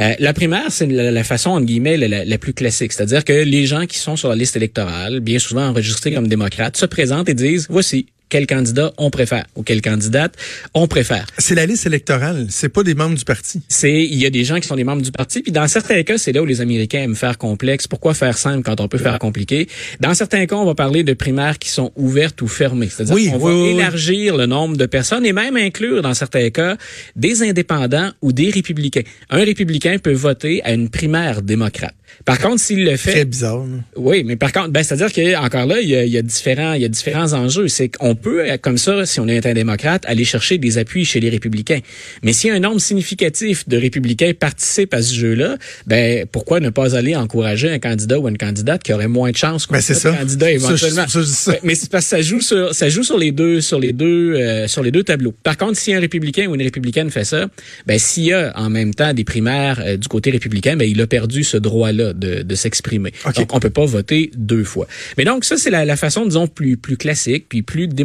Euh, 0.00 0.14
la 0.18 0.32
primaire, 0.32 0.70
c'est 0.70 0.86
la, 0.86 1.24
façon, 1.24 1.50
entre 1.50 1.66
guillemets, 1.66 1.96
la, 1.96 2.24
la 2.24 2.38
plus 2.38 2.52
classique. 2.52 2.92
C'est-à-dire 2.92 3.24
que 3.24 3.32
les 3.32 3.66
gens 3.66 3.86
qui 3.86 3.98
sont 3.98 4.16
sur 4.16 4.28
la 4.28 4.36
liste 4.36 4.56
électorale, 4.56 5.20
bien 5.20 5.38
souvent 5.38 5.66
enregistrés 5.66 6.12
comme 6.12 6.28
démocrates, 6.28 6.76
se 6.76 6.86
présentent 6.86 7.28
et 7.28 7.34
disent, 7.34 7.66
voici, 7.70 8.06
quel 8.34 8.48
candidat 8.48 8.92
on 8.98 9.10
préfère 9.10 9.44
ou 9.54 9.62
quelle 9.62 9.80
candidate 9.80 10.34
on 10.74 10.88
préfère. 10.88 11.24
C'est 11.38 11.54
la 11.54 11.66
liste 11.66 11.86
électorale, 11.86 12.48
c'est 12.50 12.68
pas 12.68 12.82
des 12.82 12.96
membres 12.96 13.16
du 13.16 13.24
parti. 13.24 13.60
C'est 13.68 14.02
il 14.02 14.20
y 14.20 14.26
a 14.26 14.30
des 14.30 14.42
gens 14.42 14.58
qui 14.58 14.66
sont 14.66 14.74
des 14.74 14.82
membres 14.82 15.02
du 15.02 15.12
parti, 15.12 15.40
puis 15.40 15.52
dans 15.52 15.68
certains 15.68 16.02
cas, 16.02 16.18
c'est 16.18 16.32
là 16.32 16.42
où 16.42 16.44
les 16.44 16.60
Américains 16.60 17.02
aiment 17.02 17.14
faire 17.14 17.38
complexe. 17.38 17.86
Pourquoi 17.86 18.12
faire 18.12 18.36
simple 18.36 18.64
quand 18.64 18.80
on 18.80 18.88
peut 18.88 18.98
faire 18.98 19.20
compliqué? 19.20 19.68
Dans 20.00 20.14
certains 20.14 20.46
cas, 20.46 20.56
on 20.56 20.64
va 20.64 20.74
parler 20.74 21.04
de 21.04 21.12
primaires 21.12 21.60
qui 21.60 21.68
sont 21.68 21.92
ouvertes 21.94 22.42
ou 22.42 22.48
fermées, 22.48 22.88
c'est-à-dire 22.88 23.30
qu'on 23.30 23.38
va 23.38 23.52
élargir 23.52 24.36
le 24.36 24.46
nombre 24.46 24.76
de 24.76 24.86
personnes 24.86 25.24
et 25.24 25.32
même 25.32 25.56
inclure 25.56 26.02
dans 26.02 26.14
certains 26.14 26.50
cas 26.50 26.76
des 27.14 27.44
indépendants 27.44 28.10
ou 28.20 28.32
des 28.32 28.50
républicains. 28.50 29.04
Un 29.30 29.44
républicain 29.44 29.98
peut 29.98 30.12
voter 30.12 30.60
à 30.64 30.72
une 30.72 30.88
primaire 30.88 31.40
démocrate. 31.40 31.94
Par 32.24 32.38
contre, 32.38 32.60
s'il 32.60 32.84
le 32.84 32.96
fait, 32.96 33.12
très 33.12 33.24
bizarre. 33.24 33.64
Oui, 33.96 34.24
mais 34.24 34.36
par 34.36 34.52
contre, 34.52 34.68
ben 34.70 34.82
c'est-à-dire 34.82 35.12
que 35.12 35.36
encore 35.36 35.66
là, 35.66 35.80
il 35.80 35.88
y 35.88 35.96
a, 35.96 36.04
il 36.04 36.12
y 36.12 36.18
a 36.18 36.22
différents, 36.22 36.72
il 36.72 36.82
y 36.82 36.84
a 36.84 36.88
différents 36.88 37.32
enjeux. 37.32 37.68
C'est 37.68 37.88
qu'on 37.88 38.14
peut, 38.24 38.42
comme 38.60 38.78
ça, 38.78 39.06
si 39.06 39.20
on 39.20 39.28
est 39.28 39.46
un 39.46 39.52
démocrate, 39.52 40.02
aller 40.06 40.24
chercher 40.24 40.58
des 40.58 40.78
appuis 40.78 41.04
chez 41.04 41.20
les 41.20 41.28
républicains. 41.28 41.80
Mais 42.22 42.32
si 42.32 42.50
un 42.50 42.58
nombre 42.58 42.80
significatif 42.80 43.68
de 43.68 43.76
républicains 43.76 44.32
participe 44.38 44.94
à 44.94 45.02
ce 45.02 45.14
jeu-là, 45.14 45.56
ben 45.86 46.26
pourquoi 46.32 46.60
ne 46.60 46.70
pas 46.70 46.96
aller 46.96 47.14
encourager 47.14 47.70
un 47.70 47.78
candidat 47.78 48.18
ou 48.18 48.28
une 48.28 48.38
candidate 48.38 48.82
qui 48.82 48.92
aurait 48.92 49.08
moins 49.08 49.30
de 49.30 49.36
chances 49.36 49.68
ben, 49.68 49.80
c'est 49.80 49.94
ça. 49.94 50.12
candidat 50.12 50.50
éventuellement? 50.50 51.06
Ça, 51.06 51.52
Mais 51.62 51.74
c'est 51.74 51.90
parce 51.90 52.04
que 52.06 52.10
ça 52.10 52.22
joue 52.22 52.40
sur, 52.40 52.74
ça 52.74 52.88
joue 52.88 53.02
sur 53.02 53.18
les 53.18 53.32
deux, 53.32 53.60
sur 53.60 53.78
les 53.78 53.92
deux, 53.92 54.34
euh, 54.34 54.66
sur 54.68 54.82
les 54.82 54.90
deux 54.90 55.04
tableaux. 55.04 55.34
Par 55.42 55.56
contre, 55.56 55.76
si 55.78 55.92
un 55.92 56.00
républicain 56.00 56.46
ou 56.48 56.54
une 56.54 56.62
républicaine 56.62 57.10
fait 57.10 57.24
ça, 57.24 57.46
ben 57.86 57.98
s'il 57.98 58.24
y 58.24 58.32
a 58.32 58.52
en 58.56 58.70
même 58.70 58.94
temps 58.94 59.12
des 59.12 59.24
primaires 59.24 59.82
euh, 59.84 59.96
du 59.96 60.08
côté 60.08 60.30
républicain, 60.30 60.76
ben 60.76 60.88
il 60.88 61.00
a 61.00 61.06
perdu 61.06 61.44
ce 61.44 61.56
droit-là 61.56 62.12
de, 62.14 62.42
de 62.42 62.54
s'exprimer. 62.54 63.12
Donc 63.36 63.52
on 63.52 63.60
peut 63.60 63.70
pas 63.70 63.84
voter 63.84 64.30
deux 64.36 64.64
fois. 64.64 64.86
Mais 65.18 65.24
donc 65.24 65.44
ça 65.44 65.56
c'est 65.56 65.70
la, 65.70 65.84
la 65.84 65.96
façon 65.96 66.24
disons 66.24 66.46
plus 66.46 66.76
plus 66.76 66.96
classique 66.96 67.46
puis 67.48 67.62
plus 67.62 67.86
démocratique. 67.86 68.03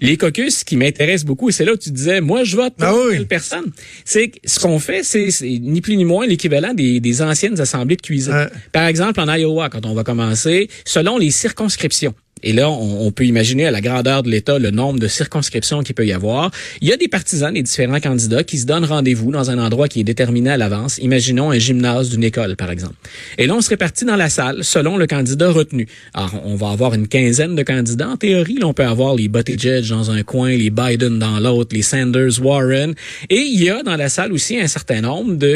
Les 0.00 0.16
caucus 0.16 0.64
qui 0.64 0.76
m'intéressent 0.76 1.26
beaucoup, 1.26 1.48
et 1.48 1.52
c'est 1.52 1.64
là 1.64 1.72
où 1.72 1.76
tu 1.76 1.90
disais, 1.90 2.20
moi, 2.20 2.44
je 2.44 2.56
vote 2.56 2.74
pour 2.76 2.88
ah 2.88 3.10
telle 3.10 3.26
personne. 3.26 3.72
C'est 4.04 4.32
ce 4.44 4.60
qu'on 4.60 4.78
fait, 4.78 5.02
c'est 5.02 5.28
ni 5.42 5.80
plus 5.80 5.96
ni 5.96 6.04
moins 6.04 6.26
l'équivalent 6.26 6.74
des, 6.74 7.00
des, 7.00 7.22
anciennes 7.22 7.60
assemblées 7.60 7.96
de 7.96 8.02
cuisine. 8.02 8.48
Par 8.72 8.86
exemple, 8.86 9.20
en 9.20 9.32
Iowa, 9.32 9.68
quand 9.68 9.86
on 9.86 9.94
va 9.94 10.04
commencer, 10.04 10.68
selon 10.84 11.18
les 11.18 11.30
circonscriptions, 11.30 12.14
et 12.42 12.52
là, 12.52 12.70
on, 12.70 13.10
peut 13.12 13.24
imaginer 13.24 13.66
à 13.66 13.70
la 13.70 13.80
grandeur 13.80 14.22
de 14.22 14.30
l'État 14.30 14.58
le 14.58 14.70
nombre 14.70 14.98
de 14.98 15.06
circonscriptions 15.06 15.82
qu'il 15.82 15.94
peut 15.94 16.06
y 16.06 16.12
avoir. 16.12 16.50
Il 16.80 16.88
y 16.88 16.92
a 16.92 16.96
des 16.96 17.08
partisans 17.08 17.52
des 17.52 17.62
différents 17.62 18.00
candidats 18.00 18.42
qui 18.42 18.58
se 18.58 18.66
donnent 18.66 18.84
rendez-vous 18.84 19.30
dans 19.30 19.50
un 19.50 19.58
endroit 19.58 19.88
qui 19.88 20.00
est 20.00 20.04
déterminé 20.04 20.50
à 20.50 20.56
l'avance. 20.56 20.98
Imaginons 20.98 21.50
un 21.50 21.58
gymnase 21.58 22.10
d'une 22.10 22.24
école, 22.24 22.56
par 22.56 22.70
exemple. 22.70 22.94
Et 23.38 23.46
là, 23.46 23.54
on 23.54 23.60
se 23.60 23.68
répartit 23.68 24.04
dans 24.04 24.16
la 24.16 24.28
salle 24.28 24.64
selon 24.64 24.96
le 24.96 25.06
candidat 25.06 25.50
retenu. 25.50 25.86
Alors, 26.14 26.40
on 26.44 26.54
va 26.56 26.70
avoir 26.70 26.94
une 26.94 27.06
quinzaine 27.06 27.54
de 27.54 27.62
candidats. 27.62 28.08
En 28.08 28.16
théorie, 28.16 28.56
là, 28.58 28.66
on 28.66 28.74
peut 28.74 28.84
avoir 28.84 29.14
les 29.14 29.28
Buttigieg 29.28 29.86
dans 29.88 30.10
un 30.10 30.22
coin, 30.22 30.50
les 30.50 30.70
Biden 30.70 31.18
dans 31.18 31.38
l'autre, 31.38 31.74
les 31.74 31.82
Sanders, 31.82 32.40
Warren. 32.42 32.94
Et 33.30 33.40
il 33.40 33.62
y 33.62 33.70
a 33.70 33.82
dans 33.82 33.96
la 33.96 34.08
salle 34.08 34.32
aussi 34.32 34.58
un 34.58 34.66
certain 34.66 35.00
nombre 35.00 35.34
de 35.34 35.52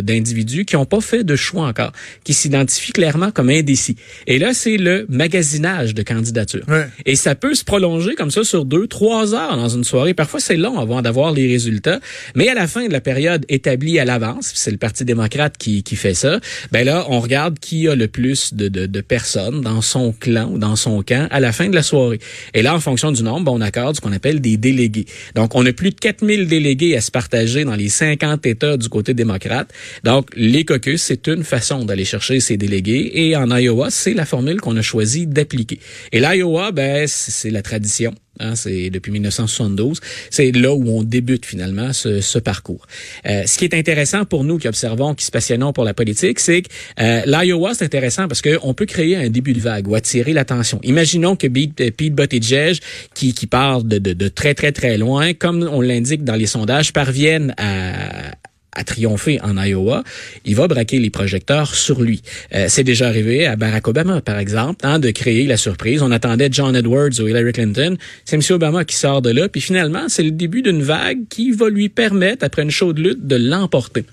d'individus 0.00 0.64
qui 0.64 0.76
n'ont 0.76 0.84
pas 0.84 1.00
fait 1.00 1.24
de 1.24 1.36
choix 1.36 1.66
encore, 1.66 1.92
qui 2.22 2.34
s'identifient 2.34 2.92
clairement 2.92 3.30
comme 3.30 3.50
indécis. 3.50 3.96
Et 4.26 4.38
là, 4.38 4.54
c'est 4.54 4.76
le 4.76 5.06
magasinage 5.08 5.94
de 5.96 6.02
candidature. 6.02 6.64
Et 7.04 7.16
ça 7.16 7.34
peut 7.34 7.54
se 7.54 7.64
prolonger 7.64 8.14
comme 8.14 8.30
ça 8.30 8.44
sur 8.44 8.64
deux, 8.64 8.86
trois 8.86 9.34
heures 9.34 9.56
dans 9.56 9.68
une 9.68 9.82
soirée. 9.82 10.14
Parfois, 10.14 10.38
c'est 10.38 10.56
long 10.56 10.78
avant 10.78 11.02
d'avoir 11.02 11.32
les 11.32 11.48
résultats. 11.48 11.98
Mais 12.34 12.48
à 12.48 12.54
la 12.54 12.68
fin 12.68 12.86
de 12.86 12.92
la 12.92 13.00
période 13.00 13.44
établie 13.48 13.98
à 13.98 14.04
l'avance, 14.04 14.52
c'est 14.54 14.70
le 14.70 14.76
Parti 14.76 15.04
démocrate 15.04 15.56
qui, 15.58 15.82
qui 15.82 15.96
fait 15.96 16.14
ça, 16.14 16.38
ben 16.70 16.84
là, 16.84 17.06
on 17.08 17.20
regarde 17.20 17.58
qui 17.58 17.88
a 17.88 17.94
le 17.94 18.08
plus 18.08 18.54
de, 18.54 18.68
de, 18.68 18.86
de 18.86 19.00
personnes 19.00 19.62
dans 19.62 19.80
son 19.80 20.12
clan 20.12 20.50
ou 20.52 20.58
dans 20.58 20.76
son 20.76 21.02
camp 21.02 21.26
à 21.30 21.40
la 21.40 21.52
fin 21.52 21.68
de 21.68 21.74
la 21.74 21.82
soirée. 21.82 22.20
Et 22.54 22.62
là, 22.62 22.74
en 22.74 22.80
fonction 22.80 23.10
du 23.10 23.22
nombre, 23.22 23.46
ben, 23.46 23.52
on 23.52 23.60
accorde 23.60 23.96
ce 23.96 24.00
qu'on 24.00 24.12
appelle 24.12 24.40
des 24.40 24.56
délégués. 24.56 25.06
Donc, 25.34 25.54
on 25.54 25.64
a 25.66 25.72
plus 25.72 25.90
de 25.90 25.96
4000 25.96 26.46
délégués 26.46 26.96
à 26.96 27.00
se 27.00 27.10
partager 27.10 27.64
dans 27.64 27.74
les 27.74 27.88
50 27.88 28.44
États 28.46 28.76
du 28.76 28.88
côté 28.88 29.14
démocrate. 29.14 29.72
Donc, 30.04 30.28
les 30.36 30.64
caucus, 30.64 31.02
c'est 31.02 31.26
une 31.28 31.44
façon 31.44 31.84
d'aller 31.84 32.04
chercher 32.04 32.40
ces 32.40 32.56
délégués. 32.56 33.10
Et 33.14 33.36
en 33.36 33.50
Iowa, 33.56 33.90
c'est 33.90 34.14
la 34.14 34.26
formule 34.26 34.60
qu'on 34.60 34.76
a 34.76 34.82
choisi 34.82 35.26
d'appliquer. 35.26 35.80
Et 36.12 36.20
l'Iowa, 36.20 36.72
ben, 36.72 37.06
c'est 37.06 37.50
la 37.50 37.62
tradition. 37.62 38.14
Hein, 38.38 38.54
c'est 38.54 38.90
depuis 38.90 39.12
1972. 39.12 40.00
C'est 40.30 40.52
là 40.52 40.74
où 40.74 40.88
on 40.90 41.02
débute 41.02 41.46
finalement 41.46 41.92
ce, 41.92 42.20
ce 42.20 42.38
parcours. 42.38 42.86
Euh, 43.26 43.44
ce 43.46 43.56
qui 43.56 43.64
est 43.64 43.74
intéressant 43.74 44.24
pour 44.24 44.44
nous 44.44 44.58
qui 44.58 44.68
observons, 44.68 45.14
qui 45.14 45.24
se 45.24 45.30
passionnons 45.30 45.72
pour 45.72 45.84
la 45.84 45.94
politique, 45.94 46.38
c'est 46.40 46.62
que 46.62 46.68
euh, 47.00 47.22
l'Iowa, 47.26 47.74
c'est 47.74 47.84
intéressant 47.84 48.28
parce 48.28 48.42
qu'on 48.42 48.74
peut 48.74 48.86
créer 48.86 49.16
un 49.16 49.30
début 49.30 49.54
de 49.54 49.60
vague 49.60 49.88
ou 49.88 49.94
attirer 49.94 50.32
l'attention. 50.32 50.80
Imaginons 50.82 51.36
que 51.36 51.46
Pete 51.46 52.14
Buttigieg, 52.14 52.78
qui, 53.14 53.32
qui 53.32 53.46
part 53.46 53.82
de, 53.82 53.98
de, 53.98 54.12
de 54.12 54.28
très, 54.28 54.54
très, 54.54 54.72
très 54.72 54.98
loin, 54.98 55.32
comme 55.32 55.68
on 55.72 55.80
l'indique 55.80 56.24
dans 56.24 56.36
les 56.36 56.46
sondages, 56.46 56.92
parviennent 56.92 57.54
à, 57.56 58.32
à 58.76 58.84
triompher 58.84 59.40
en 59.42 59.56
Iowa, 59.56 60.04
il 60.44 60.54
va 60.54 60.68
braquer 60.68 60.98
les 60.98 61.10
projecteurs 61.10 61.74
sur 61.74 62.02
lui. 62.02 62.22
Euh, 62.54 62.66
c'est 62.68 62.84
déjà 62.84 63.08
arrivé 63.08 63.46
à 63.46 63.56
Barack 63.56 63.88
Obama, 63.88 64.20
par 64.20 64.38
exemple, 64.38 64.86
hein, 64.86 64.98
de 64.98 65.10
créer 65.10 65.46
la 65.46 65.56
surprise. 65.56 66.02
On 66.02 66.12
attendait 66.12 66.48
John 66.52 66.76
Edwards 66.76 67.18
ou 67.20 67.26
Hillary 67.26 67.52
Clinton. 67.52 67.96
C'est 68.24 68.36
M. 68.36 68.42
Obama 68.50 68.84
qui 68.84 68.96
sort 68.96 69.22
de 69.22 69.30
là. 69.30 69.48
Puis 69.48 69.60
finalement, 69.60 70.08
c'est 70.08 70.22
le 70.22 70.30
début 70.30 70.62
d'une 70.62 70.82
vague 70.82 71.20
qui 71.30 71.50
va 71.52 71.68
lui 71.68 71.88
permettre, 71.88 72.44
après 72.44 72.62
une 72.62 72.70
chaude 72.70 72.98
lutte, 72.98 73.26
de 73.26 73.36
l'emporter. 73.36 74.04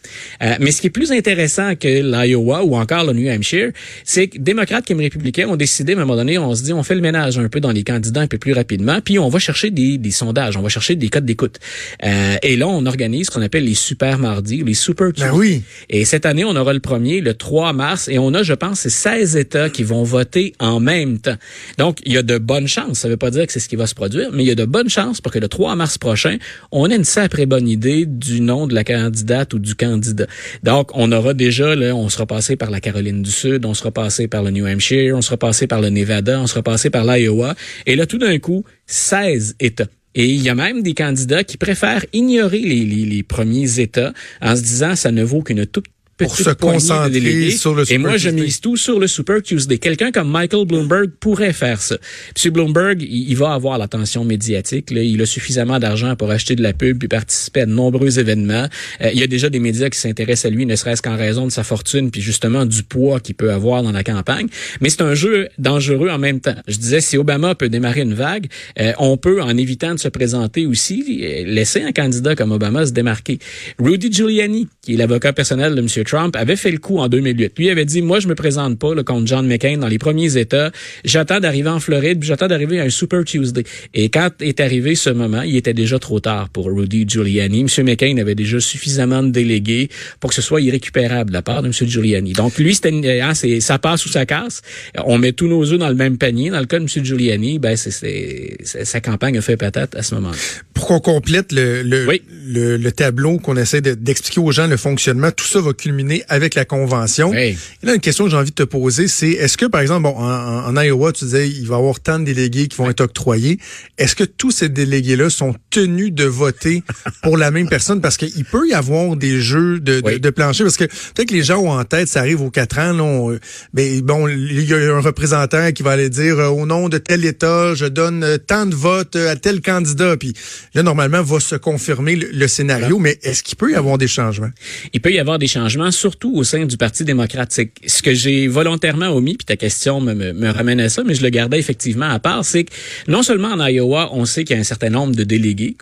Euh, 0.41 0.55
mais 0.59 0.71
ce 0.71 0.81
qui 0.81 0.87
est 0.87 0.91
plus 0.91 1.11
intéressant 1.11 1.75
que 1.75 1.87
l'Iowa 1.87 2.63
ou 2.63 2.75
encore 2.75 3.05
le 3.05 3.13
New 3.13 3.29
Hampshire, 3.29 3.71
c'est 4.05 4.27
que 4.27 4.37
démocrates 4.37 4.87
comme 4.87 4.99
républicains 4.99 5.47
ont 5.47 5.55
décidé, 5.57 5.93
à 5.93 5.97
un 5.97 5.99
moment 5.99 6.15
donné, 6.15 6.37
on 6.37 6.55
se 6.55 6.63
dit, 6.63 6.73
on 6.73 6.83
fait 6.83 6.95
le 6.95 7.01
ménage 7.01 7.37
un 7.37 7.49
peu 7.49 7.59
dans 7.59 7.71
les 7.71 7.83
candidats 7.83 8.21
un 8.21 8.27
peu 8.27 8.37
plus 8.37 8.53
rapidement, 8.53 8.99
puis 9.01 9.19
on 9.19 9.29
va 9.29 9.39
chercher 9.39 9.71
des, 9.71 9.97
des 9.97 10.11
sondages, 10.11 10.55
on 10.57 10.61
va 10.61 10.69
chercher 10.69 10.95
des 10.95 11.09
codes 11.09 11.25
d'écoute. 11.25 11.59
Euh, 12.03 12.35
et 12.41 12.55
là, 12.55 12.67
on 12.67 12.85
organise 12.85 13.27
ce 13.27 13.31
qu'on 13.31 13.41
appelle 13.41 13.65
les 13.65 13.73
super 13.73 14.17
mardis 14.19 14.52
les 14.61 14.73
Super 14.73 15.11
ben 15.17 15.31
oui. 15.33 15.63
Et 15.89 16.05
cette 16.05 16.25
année, 16.25 16.43
on 16.43 16.55
aura 16.55 16.73
le 16.73 16.79
premier 16.79 17.21
le 17.21 17.33
3 17.33 17.73
mars 17.73 18.07
et 18.07 18.19
on 18.19 18.33
a, 18.33 18.43
je 18.43 18.53
pense, 18.53 18.87
16 18.87 19.37
États 19.37 19.69
qui 19.69 19.83
vont 19.83 20.03
voter 20.03 20.53
en 20.59 20.79
même 20.79 21.19
temps. 21.19 21.37
Donc, 21.77 21.99
il 22.05 22.13
y 22.13 22.17
a 22.17 22.21
de 22.21 22.37
bonnes 22.37 22.67
chances. 22.67 22.99
Ça 22.99 23.07
ne 23.07 23.13
veut 23.13 23.17
pas 23.17 23.31
dire 23.31 23.47
que 23.47 23.53
c'est 23.53 23.59
ce 23.59 23.69
qui 23.69 23.75
va 23.75 23.87
se 23.87 23.95
produire, 23.95 24.29
mais 24.31 24.43
il 24.43 24.47
y 24.47 24.51
a 24.51 24.55
de 24.55 24.65
bonnes 24.65 24.89
chances 24.89 25.21
pour 25.21 25.31
que 25.31 25.39
le 25.39 25.47
3 25.47 25.75
mars 25.75 25.97
prochain, 25.97 26.37
on 26.71 26.89
ait 26.89 26.95
une 26.95 27.03
sacrée 27.03 27.45
bonne 27.45 27.67
idée 27.67 28.05
du 28.05 28.41
nom 28.41 28.67
de 28.67 28.73
la 28.73 28.83
candidate 28.83 29.53
ou 29.53 29.59
du 29.59 29.75
candidat. 29.75 30.27
Donc, 30.63 30.91
on 30.93 31.11
aura 31.11 31.33
déjà, 31.33 31.75
là, 31.75 31.95
on 31.95 32.09
sera 32.09 32.25
passé 32.25 32.55
par 32.55 32.69
la 32.69 32.79
Caroline 32.79 33.21
du 33.21 33.31
Sud, 33.31 33.65
on 33.65 33.73
sera 33.73 33.91
passé 33.91 34.27
par 34.27 34.43
le 34.43 34.51
New 34.51 34.65
Hampshire, 34.65 35.15
on 35.15 35.21
sera 35.21 35.37
passé 35.37 35.67
par 35.67 35.81
le 35.81 35.89
Nevada, 35.89 36.39
on 36.39 36.47
sera 36.47 36.61
passé 36.61 36.89
par 36.89 37.05
l'Iowa. 37.05 37.55
Et 37.85 37.95
là, 37.95 38.05
tout 38.05 38.17
d'un 38.17 38.37
coup, 38.39 38.63
16 38.87 39.55
États. 39.59 39.87
Et 40.15 40.27
il 40.27 40.41
y 40.43 40.49
a 40.49 40.55
même 40.55 40.83
des 40.83 40.93
candidats 40.93 41.43
qui 41.43 41.57
préfèrent 41.57 42.05
ignorer 42.13 42.59
les, 42.59 43.23
premiers 43.23 43.79
États 43.79 44.13
en 44.41 44.55
se 44.55 44.61
disant 44.61 44.95
ça 44.95 45.11
ne 45.11 45.23
vaut 45.23 45.41
qu'une 45.41 45.65
toute 45.65 45.87
pour 46.17 46.35
se 46.35 46.49
concentrer 46.51 47.51
sur 47.51 47.73
le 47.73 47.85
Super 47.85 47.95
Et 47.95 47.97
moi, 47.97 48.17
je 48.17 48.29
mise 48.29 48.59
tout 48.59 48.77
sur 48.77 48.99
le 48.99 49.07
Super 49.07 49.41
Tuesday. 49.41 49.77
Quelqu'un 49.77 50.11
comme 50.11 50.29
Michael 50.29 50.65
Bloomberg 50.65 51.11
pourrait 51.19 51.53
faire 51.53 51.81
ça. 51.81 51.97
Monsieur 52.35 52.51
Bloomberg, 52.51 53.01
il, 53.01 53.35
va 53.35 53.53
avoir 53.53 53.77
l'attention 53.77 54.23
médiatique. 54.23 54.91
Là. 54.91 55.01
Il 55.01 55.21
a 55.21 55.25
suffisamment 55.25 55.79
d'argent 55.79 56.15
pour 56.15 56.29
acheter 56.29 56.55
de 56.55 56.61
la 56.61 56.73
pub 56.73 56.99
puis 56.99 57.07
participer 57.07 57.61
à 57.61 57.65
de 57.65 57.71
nombreux 57.71 58.19
événements. 58.19 58.67
Euh, 59.01 59.09
il 59.13 59.19
y 59.19 59.23
a 59.23 59.27
déjà 59.27 59.49
des 59.49 59.59
médias 59.59 59.89
qui 59.89 59.99
s'intéressent 59.99 60.51
à 60.51 60.55
lui, 60.55 60.65
ne 60.65 60.75
serait-ce 60.75 61.01
qu'en 61.01 61.17
raison 61.17 61.47
de 61.47 61.51
sa 61.51 61.63
fortune 61.63 62.11
puis 62.11 62.21
justement 62.21 62.65
du 62.65 62.83
poids 62.83 63.19
qu'il 63.19 63.35
peut 63.35 63.51
avoir 63.51 63.81
dans 63.81 63.91
la 63.91 64.03
campagne. 64.03 64.47
Mais 64.81 64.89
c'est 64.89 65.01
un 65.01 65.15
jeu 65.15 65.49
dangereux 65.57 66.09
en 66.09 66.19
même 66.19 66.39
temps. 66.39 66.55
Je 66.67 66.77
disais, 66.77 67.01
si 67.01 67.17
Obama 67.17 67.55
peut 67.55 67.69
démarrer 67.69 68.01
une 68.01 68.13
vague, 68.13 68.47
euh, 68.79 68.93
on 68.99 69.17
peut, 69.17 69.41
en 69.41 69.57
évitant 69.57 69.95
de 69.95 69.99
se 69.99 70.09
présenter 70.09 70.65
aussi, 70.65 71.21
euh, 71.23 71.43
laisser 71.45 71.81
un 71.81 71.91
candidat 71.91 72.35
comme 72.35 72.51
Obama 72.51 72.85
se 72.85 72.91
démarquer. 72.91 73.39
Rudy 73.79 74.11
Giuliani, 74.11 74.67
qui 74.81 74.93
est 74.93 74.97
l'avocat 74.97 75.33
personnel 75.33 75.75
de 75.75 75.81
M. 75.81 76.02
Trump 76.03 76.35
avait 76.35 76.55
fait 76.55 76.71
le 76.71 76.77
coup 76.77 76.99
en 76.99 77.07
2008. 77.07 77.57
Lui 77.57 77.69
avait 77.69 77.85
dit, 77.85 78.01
moi, 78.01 78.19
je 78.19 78.27
me 78.27 78.35
présente 78.35 78.79
pas 78.79 78.93
là, 78.93 79.03
contre 79.03 79.27
John 79.27 79.47
McCain 79.47 79.77
dans 79.77 79.87
les 79.87 79.97
premiers 79.97 80.37
États. 80.37 80.71
J'attends 81.05 81.39
d'arriver 81.39 81.69
en 81.69 81.79
Floride, 81.79 82.23
j'attends 82.23 82.47
d'arriver 82.47 82.79
à 82.79 82.83
un 82.83 82.89
Super 82.89 83.23
Tuesday. 83.23 83.63
Et 83.93 84.09
quand 84.09 84.29
est 84.41 84.59
arrivé 84.59 84.95
ce 84.95 85.09
moment, 85.09 85.41
il 85.41 85.55
était 85.55 85.73
déjà 85.73 85.99
trop 85.99 86.19
tard 86.19 86.49
pour 86.49 86.65
Rudy 86.65 87.05
Giuliani. 87.07 87.61
M. 87.61 87.85
McCain 87.85 88.17
avait 88.17 88.35
déjà 88.35 88.59
suffisamment 88.59 89.23
de 89.23 89.29
délégués 89.29 89.89
pour 90.19 90.29
que 90.29 90.35
ce 90.35 90.41
soit 90.41 90.61
irrécupérable 90.61 91.29
de 91.29 91.33
la 91.33 91.41
part 91.41 91.61
de 91.61 91.67
M. 91.67 91.73
Giuliani. 91.73 92.33
Donc, 92.33 92.57
lui, 92.57 92.75
c'était, 92.75 93.21
hein, 93.21 93.33
c'est, 93.33 93.59
ça 93.59 93.79
passe 93.79 94.05
ou 94.05 94.09
ça 94.09 94.25
casse. 94.25 94.61
On 95.05 95.17
met 95.17 95.33
tous 95.33 95.47
nos 95.47 95.63
œufs 95.71 95.79
dans 95.79 95.89
le 95.89 95.95
même 95.95 96.17
panier. 96.17 96.49
Dans 96.49 96.59
le 96.59 96.65
cas 96.65 96.79
de 96.79 96.83
M. 96.83 97.05
Giuliani, 97.05 97.59
ben, 97.59 97.75
c'est, 97.75 98.57
sa 98.63 99.01
campagne 99.01 99.37
a 99.37 99.41
fait 99.41 99.57
patate 99.57 99.95
à 99.95 100.03
ce 100.03 100.15
moment-là. 100.15 100.37
Pour 100.73 100.87
qu'on 100.87 100.99
complète 100.99 101.51
le, 101.51 101.83
le, 101.83 102.07
le, 102.45 102.77
le 102.77 102.91
tableau 102.91 103.37
qu'on 103.37 103.55
essaie 103.57 103.81
d'expliquer 103.81 104.39
aux 104.39 104.51
gens 104.51 104.67
le 104.67 104.77
fonctionnement, 104.77 105.31
tout 105.31 105.45
ça 105.45 105.61
va 105.61 105.73
culminer 105.73 106.23
avec 106.29 106.55
la 106.55 106.65
convention. 106.65 107.33
Et 107.33 107.57
là, 107.83 107.93
une 107.93 108.01
question 108.01 108.25
que 108.25 108.31
j'ai 108.31 108.37
envie 108.37 108.49
de 108.49 108.55
te 108.55 108.63
poser, 108.63 109.07
c'est 109.07 109.29
est-ce 109.29 109.57
que, 109.57 109.65
par 109.65 109.81
exemple, 109.81 110.03
bon, 110.03 110.15
en, 110.17 110.75
Iowa, 110.75 111.11
tu 111.11 111.25
disais, 111.25 111.49
il 111.49 111.67
va 111.67 111.75
y 111.75 111.77
avoir 111.77 111.99
tant 111.99 112.19
de 112.19 112.25
délégués 112.25 112.67
qui 112.67 112.77
vont 112.77 112.89
être 112.89 113.01
octroyés. 113.01 113.59
Est-ce 113.97 114.15
que 114.15 114.23
tous 114.23 114.51
ces 114.51 114.69
délégués-là 114.69 115.29
sont 115.29 115.55
tenus 115.69 116.11
de 116.11 116.25
voter 116.25 116.83
pour 117.21 117.37
la 117.37 117.51
même 117.51 117.69
personne? 117.69 118.01
Parce 118.01 118.17
qu'il 118.17 118.45
peut 118.45 118.67
y 118.67 118.73
avoir 118.73 119.15
des 119.15 119.39
jeux 119.39 119.79
de, 119.79 120.01
de, 120.01 120.29
plancher. 120.29 120.63
Parce 120.63 120.77
que 120.77 120.85
peut-être 120.85 121.29
que 121.29 121.33
les 121.33 121.43
gens 121.43 121.59
ont 121.59 121.71
en 121.71 121.83
tête, 121.83 122.07
ça 122.07 122.19
arrive 122.19 122.41
aux 122.41 122.49
quatre 122.49 122.79
ans, 122.79 122.93
là, 122.93 123.37
mais 123.73 124.01
bon, 124.01 124.27
il 124.27 124.63
y 124.67 124.73
a 124.73 124.95
un 124.95 125.01
représentant 125.01 125.71
qui 125.71 125.83
va 125.83 125.91
aller 125.91 126.09
dire, 126.09 126.39
euh, 126.39 126.47
au 126.47 126.65
nom 126.65 126.89
de 126.89 126.97
tel 126.97 127.25
État, 127.25 127.75
je 127.75 127.85
donne 127.85 128.37
tant 128.47 128.65
de 128.65 128.75
votes 128.75 129.15
à 129.15 129.35
tel 129.35 129.61
candidat. 129.61 130.17
Puis 130.17 130.33
là, 130.73 130.83
normalement, 130.83 131.21
va 131.21 131.39
se 131.39 131.55
confirmer 131.55 132.15
le, 132.15 132.47
scénario. 132.47 132.99
Mais 132.99 133.19
est-ce 133.23 133.43
qu'il 133.43 133.55
peut 133.55 133.71
y 133.71 133.75
avoir 133.75 133.97
des 133.97 134.07
changements? 134.07 134.49
Il 134.93 135.01
peut 135.01 135.11
y 135.11 135.19
avoir 135.19 135.39
des 135.39 135.47
changements, 135.47 135.91
surtout 135.91 136.35
au 136.35 136.43
sein 136.43 136.65
du 136.65 136.77
Parti 136.77 137.03
démocratique. 137.03 137.71
Ce 137.85 138.01
que 138.01 138.13
j'ai 138.13 138.47
volontairement 138.47 139.07
omis, 139.07 139.35
puis 139.35 139.45
ta 139.45 139.55
question 139.55 140.01
me, 140.01 140.13
me, 140.13 140.49
ramène 140.49 140.79
à 140.79 140.89
ça, 140.89 141.03
mais 141.03 141.15
je 141.15 141.23
le 141.23 141.29
gardais 141.29 141.59
effectivement 141.59 142.09
à 142.09 142.19
part, 142.19 142.45
c'est 142.45 142.65
que 142.65 142.73
non 143.07 143.23
seulement 143.23 143.49
en 143.49 143.65
Iowa, 143.65 144.09
on 144.13 144.25
sait 144.25 144.43
qu'il 144.43 144.55
y 144.55 144.57
a 144.57 144.61
un 144.61 144.65
certain 144.65 144.89
nombre 144.89 145.15
de 145.15 145.23
délégués 145.23 145.75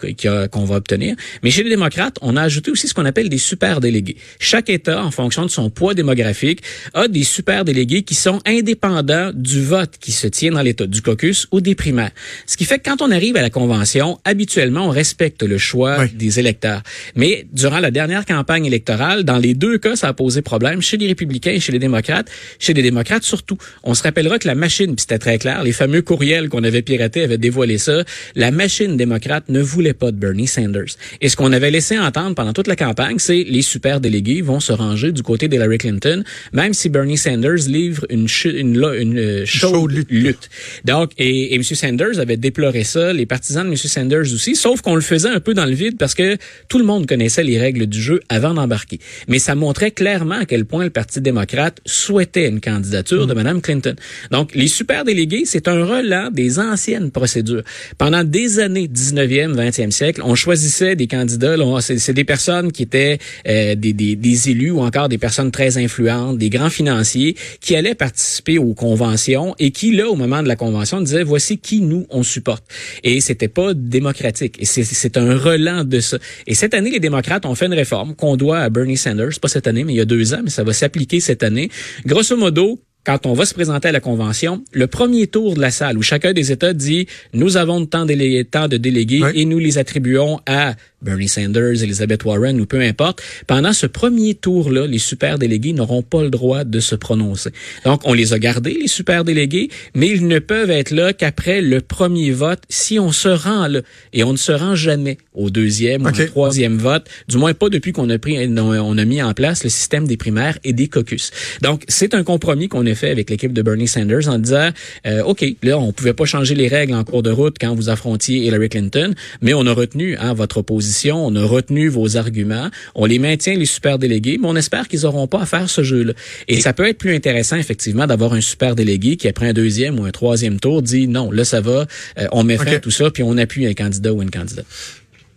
qu'on 0.52 0.66
va 0.66 0.76
obtenir, 0.76 1.16
mais 1.44 1.52
chez 1.52 1.64
les 1.64 1.70
démocrates, 1.70 2.18
on 2.22 2.38
a 2.38 2.42
ajouté 2.42 2.72
aussi 2.72 2.88
ce 2.88 2.94
qu'on 2.94 3.06
appelle 3.06 3.30
des 3.30 3.38
super 3.38 3.80
délégués. 3.80 4.18
Chaque 4.40 4.70
État, 4.70 5.04
en 5.04 5.12
fonction 5.12 5.46
de 5.46 5.52
son 5.52 5.70
poids 5.70 5.94
démographique, 5.94 6.62
a 6.94 7.08
des 7.08 7.24
super 7.24 7.66
délégués 7.66 8.04
qui 8.04 8.16
sont 8.16 8.40
indépendants 8.46 9.32
du 9.34 9.62
vote 9.64 9.98
qui 10.00 10.12
se 10.12 10.28
tient 10.28 10.52
dans 10.52 10.62
l'État, 10.62 10.88
du 10.88 11.02
caucus 11.02 11.48
ou 11.52 11.62
des 11.62 11.76
primaires. 11.76 12.12
Ce 12.46 12.58
qui 12.58 12.66
fait 12.66 12.80
que 12.80 12.90
quand 12.90 13.02
on 13.02 13.12
arrive 13.12 13.36
à 13.38 13.42
la 13.42 13.50
convention, 13.50 14.20
habituellement, 14.26 14.81
on 14.82 14.90
respecte 14.90 15.44
le 15.44 15.58
choix 15.58 16.08
des 16.08 16.40
électeurs. 16.40 16.82
Mais 17.16 17.46
durant 17.52 17.80
la 17.80 17.92
dernière 17.92 18.26
campagne 18.26 18.66
électorale, 18.66 19.24
dans 19.24 19.38
les 19.38 19.54
deux 19.54 19.78
cas, 19.78 19.96
ça 19.96 20.10
a 20.10 20.14
posé 20.14 20.42
problème 20.42 20.82
chez 20.82 20.98
les 20.98 21.08
républicains 21.08 21.52
et 21.52 21.60
chez 21.60 21.72
les 21.72 21.80
démocrates. 21.80 22.30
Chez 22.60 22.74
les 22.74 22.82
démocrates 22.82 23.24
surtout. 23.24 23.58
On 23.84 23.94
se 23.94 24.04
rappellera 24.04 24.40
que 24.40 24.48
la 24.48 24.56
machine, 24.56 24.96
puis 24.96 25.02
c'était 25.02 25.20
très 25.20 25.38
clair, 25.38 25.64
les 25.64 25.72
fameux 25.72 26.02
courriels 26.02 26.50
qu'on 26.50 26.64
avait 26.64 26.82
piratés 26.82 27.24
avaient 27.24 27.38
dévoilé 27.38 27.78
ça. 27.78 28.04
La 28.36 28.52
machine 28.52 28.98
démocrate 28.98 29.50
ne 29.50 29.62
voulait 29.62 29.94
pas 29.94 30.12
de 30.12 30.18
Bernie 30.18 30.48
Sanders. 30.48 30.96
Et 31.22 31.30
ce 31.30 31.36
qu'on 31.36 31.52
avait 31.52 31.72
laissé 31.72 31.98
entendre 32.00 32.36
pendant 32.36 32.54
toute 32.54 32.68
la 32.68 32.76
campagne, 32.76 33.20
c'est 33.20 33.44
les 33.44 33.62
super 33.62 34.00
délégués 34.00 34.42
vont 34.42 34.60
se 34.60 34.72
ranger 34.72 35.12
du 35.12 35.24
côté 35.24 35.48
d'Hillary 35.48 35.78
Clinton, 35.78 36.24
même 36.54 36.74
si 36.74 36.90
Bernie 36.90 37.18
Sanders 37.18 37.68
livre 37.68 38.06
une, 38.10 38.28
une, 38.46 38.86
une, 38.98 39.20
euh, 39.20 39.46
chaude 39.46 39.92
lutte. 40.10 40.50
Donc, 40.86 41.12
et, 41.18 41.54
et 41.54 41.56
M. 41.56 41.64
Sanders 41.64 42.20
avait 42.20 42.38
déploré 42.38 42.84
ça, 42.84 43.14
les 43.14 43.26
partisans 43.26 43.66
de 43.66 43.72
M. 43.72 43.76
Sanders 43.76 44.34
aussi, 44.34 44.56
sauf 44.56 44.71
qu'on 44.80 44.96
le 44.96 45.02
faisait 45.02 45.30
un 45.30 45.42
peu 45.42 45.54
dans 45.54 45.66
le 45.66 45.74
vide 45.74 45.98
parce 45.98 46.14
que 46.14 46.38
tout 46.70 46.78
le 46.78 46.86
monde 46.86 47.06
connaissait 47.06 47.44
les 47.44 47.60
règles 47.60 47.88
du 47.88 48.02
jeu 48.02 48.22
avant 48.30 48.54
d'embarquer. 48.54 49.00
Mais 49.28 49.40
ça 49.40 49.56
montrait 49.56 49.92
clairement 49.92 50.36
à 50.36 50.46
quel 50.46 50.66
point 50.66 50.86
le 50.86 50.90
Parti 50.90 51.20
démocrate 51.20 51.80
souhaitait 51.86 52.48
une 52.48 52.62
candidature 52.62 53.28
de 53.28 53.34
Mme 53.34 53.62
Clinton. 53.62 53.96
Donc, 54.32 54.56
les 54.56 54.68
super 54.68 55.04
délégués, 55.04 55.44
c'est 55.46 55.68
un 55.68 55.84
relent 55.84 56.30
des 56.32 56.60
anciennes 56.60 57.12
procédures. 57.12 57.64
Pendant 57.98 58.24
des 58.24 58.60
années, 58.60 58.88
19e, 58.88 59.56
20e 59.56 59.92
siècle, 59.92 60.22
on 60.24 60.36
choisissait 60.36 60.96
des 60.96 61.08
candidats, 61.08 61.56
c'est 61.82 62.14
des 62.14 62.24
personnes 62.24 62.72
qui 62.72 62.84
étaient 62.84 63.18
euh, 63.48 63.76
des, 63.76 63.94
des, 63.94 64.16
des 64.16 64.50
élus 64.50 64.72
ou 64.72 64.82
encore 64.82 65.10
des 65.10 65.18
personnes 65.18 65.52
très 65.52 65.78
influentes, 65.78 66.38
des 66.38 66.50
grands 66.50 66.70
financiers 66.70 67.36
qui 67.60 67.76
allaient 67.76 67.96
participer 67.96 68.58
aux 68.58 68.74
conventions 68.74 69.56
et 69.60 69.72
qui, 69.72 69.92
là, 69.92 70.08
au 70.08 70.16
moment 70.16 70.44
de 70.44 70.48
la 70.48 70.56
convention, 70.56 71.02
disaient, 71.02 71.24
voici 71.24 71.58
qui 71.58 71.82
nous, 71.82 72.06
on 72.10 72.24
supporte. 72.24 72.64
Et 73.04 73.22
c'était 73.22 73.48
pas 73.48 73.74
démocratique. 73.74 74.58
Et 74.62 74.66
c'est 74.66 75.18
un 75.18 75.36
relent 75.38 75.84
de 75.84 76.00
ça. 76.00 76.18
Et 76.46 76.54
cette 76.54 76.76
année, 76.76 76.92
les 76.92 77.00
démocrates 77.00 77.48
ont 77.48 77.56
fait 77.56 77.66
une 77.66 77.74
réforme 77.74 78.16
qu'on 78.16 78.38
doit 78.38 78.60
à 78.60 78.70
Bernie 78.70 78.96
Sanders, 78.96 79.40
pas 79.42 79.48
cette 79.48 79.66
année, 79.66 79.84
mais 79.84 79.94
il 79.94 79.98
y 79.98 80.02
a 80.02 80.06
deux 80.06 80.36
ans, 80.36 80.42
mais 80.44 80.52
ça 80.52 80.64
va 80.64 80.72
s'appliquer 80.72 81.20
cette 81.20 81.42
année. 81.42 81.70
Grosso 82.06 82.38
modo, 82.38 82.80
quand 83.04 83.26
on 83.26 83.34
va 83.34 83.46
se 83.46 83.54
présenter 83.54 83.88
à 83.88 83.92
la 83.92 84.00
convention, 84.00 84.64
le 84.72 84.88
premier 84.88 85.28
tour 85.28 85.56
de 85.56 85.62
la 85.62 85.72
salle 85.72 85.98
où 85.98 86.02
chacun 86.02 86.34
des 86.34 86.52
États 86.52 86.74
dit 86.74 87.08
nous 87.34 87.58
avons 87.58 87.86
tant, 87.86 88.06
tant 88.52 88.68
de 88.68 88.78
délégués 88.78 89.24
et 89.34 89.46
nous 89.46 89.60
les 89.60 89.78
attribuons 89.78 90.40
à 90.46 90.76
Bernie 91.02 91.28
Sanders, 91.28 91.82
Elizabeth 91.82 92.24
Warren 92.26 92.62
ou 92.62 92.66
peu 92.66 92.80
importe. 92.80 93.24
Pendant 93.48 93.74
ce 93.74 93.88
premier 93.88 94.36
tour-là, 94.36 94.86
les 94.86 95.00
super 95.00 95.40
délégués 95.40 95.74
n'auront 95.74 96.04
pas 96.04 96.22
le 96.22 96.30
droit 96.30 96.64
de 96.64 96.80
se 96.80 96.94
prononcer. 96.96 97.50
Donc, 97.86 98.02
on 98.06 98.14
les 98.14 98.34
a 98.34 98.40
gardés, 98.40 98.78
les 98.80 98.88
super 98.88 99.24
délégués, 99.24 99.70
mais 99.96 100.08
ils 100.08 100.28
ne 100.28 100.38
peuvent 100.38 100.70
être 100.70 100.92
là 100.92 101.14
qu'après 101.14 101.62
le 101.62 101.82
premier 101.82 102.32
vote 102.32 102.62
si 102.70 103.00
on 103.00 103.12
se 103.12 103.30
rend 103.30 103.68
là. 103.68 103.82
Et 104.14 104.24
on 104.24 104.34
ne 104.34 104.38
se 104.38 104.52
rend 104.52 104.76
jamais 104.76 105.18
au 105.34 105.50
deuxième 105.50 106.04
ou 106.04 106.10
au 106.10 106.26
troisième 106.28 106.78
vote, 106.78 107.10
du 107.28 107.38
moins 107.38 107.54
pas 107.54 107.70
depuis 107.70 107.94
qu'on 107.94 108.10
a 108.10 108.20
pris, 108.20 108.38
on 108.48 108.98
a 108.98 109.06
mis 109.06 109.24
en 109.24 109.34
place 109.34 109.64
le 109.64 109.72
système 109.72 110.08
des 110.08 110.18
primaires 110.18 110.60
et 110.64 110.74
des 110.74 110.88
caucus. 110.88 111.32
Donc, 111.62 111.84
c'est 111.88 112.14
un 112.14 112.24
compromis 112.24 112.68
qu'on 112.68 112.86
a 112.86 112.91
fait 112.96 113.10
avec 113.10 113.30
l'équipe 113.30 113.54
de 113.54 113.62
Bernie 113.62 113.88
Sanders 113.88 114.28
en 114.28 114.38
disant, 114.38 114.70
euh, 115.06 115.24
OK, 115.24 115.46
là, 115.64 115.78
on 115.78 115.92
pouvait 115.92 116.14
pas 116.14 116.26
changer 116.26 116.56
les 116.56 116.68
règles 116.68 116.94
en 116.94 117.04
cours 117.04 117.24
de 117.24 117.32
route 117.32 117.58
quand 117.60 117.76
vous 117.76 117.90
affrontiez 117.90 118.46
Hillary 118.46 118.70
Clinton, 118.70 119.14
mais 119.42 119.54
on 119.54 119.66
a 119.66 119.74
retenu 119.74 120.18
hein, 120.18 120.34
votre 120.34 120.58
opposition, 120.58 121.26
on 121.26 121.36
a 121.36 121.44
retenu 121.44 121.88
vos 121.88 122.18
arguments, 122.18 122.70
on 122.96 123.06
les 123.06 123.20
maintient, 123.20 123.56
les 123.56 123.66
super 123.66 124.00
délégués, 124.00 124.38
mais 124.40 124.48
on 124.48 124.56
espère 124.56 124.88
qu'ils 124.88 125.02
n'auront 125.02 125.28
pas 125.28 125.42
à 125.42 125.46
faire 125.46 125.70
ce 125.70 125.84
jeu-là. 125.84 126.14
Et, 126.48 126.62
ça 126.62 126.74
peut 126.74 126.88
être 126.88 126.98
plus 126.98 127.16
intéressant, 127.16 127.56
effectivement, 127.56 128.06
d'avoir 128.08 128.34
un 128.34 128.42
super 128.42 128.76
délégué 128.76 129.18
qui, 129.18 129.28
après 129.28 129.50
un 129.50 129.54
deuxième 129.54 130.00
ou 130.00 130.06
un 130.06 130.12
troisième 130.12 130.60
tour, 130.60 130.82
dit 130.82 131.08
non, 131.08 131.32
là, 131.32 131.44
ça 131.44 131.62
va, 131.62 131.86
euh, 132.20 132.28
on 132.32 132.44
met 132.44 132.58
fin 132.58 132.68
à 132.68 132.80
tout 132.80 132.92
ça, 132.92 133.10
puis 133.10 133.24
on 133.24 133.38
appuie 133.38 133.66
un 133.66 133.74
candidat 133.74 134.14
ou 134.14 134.22
une 134.22 134.32
candidate. 134.32 134.66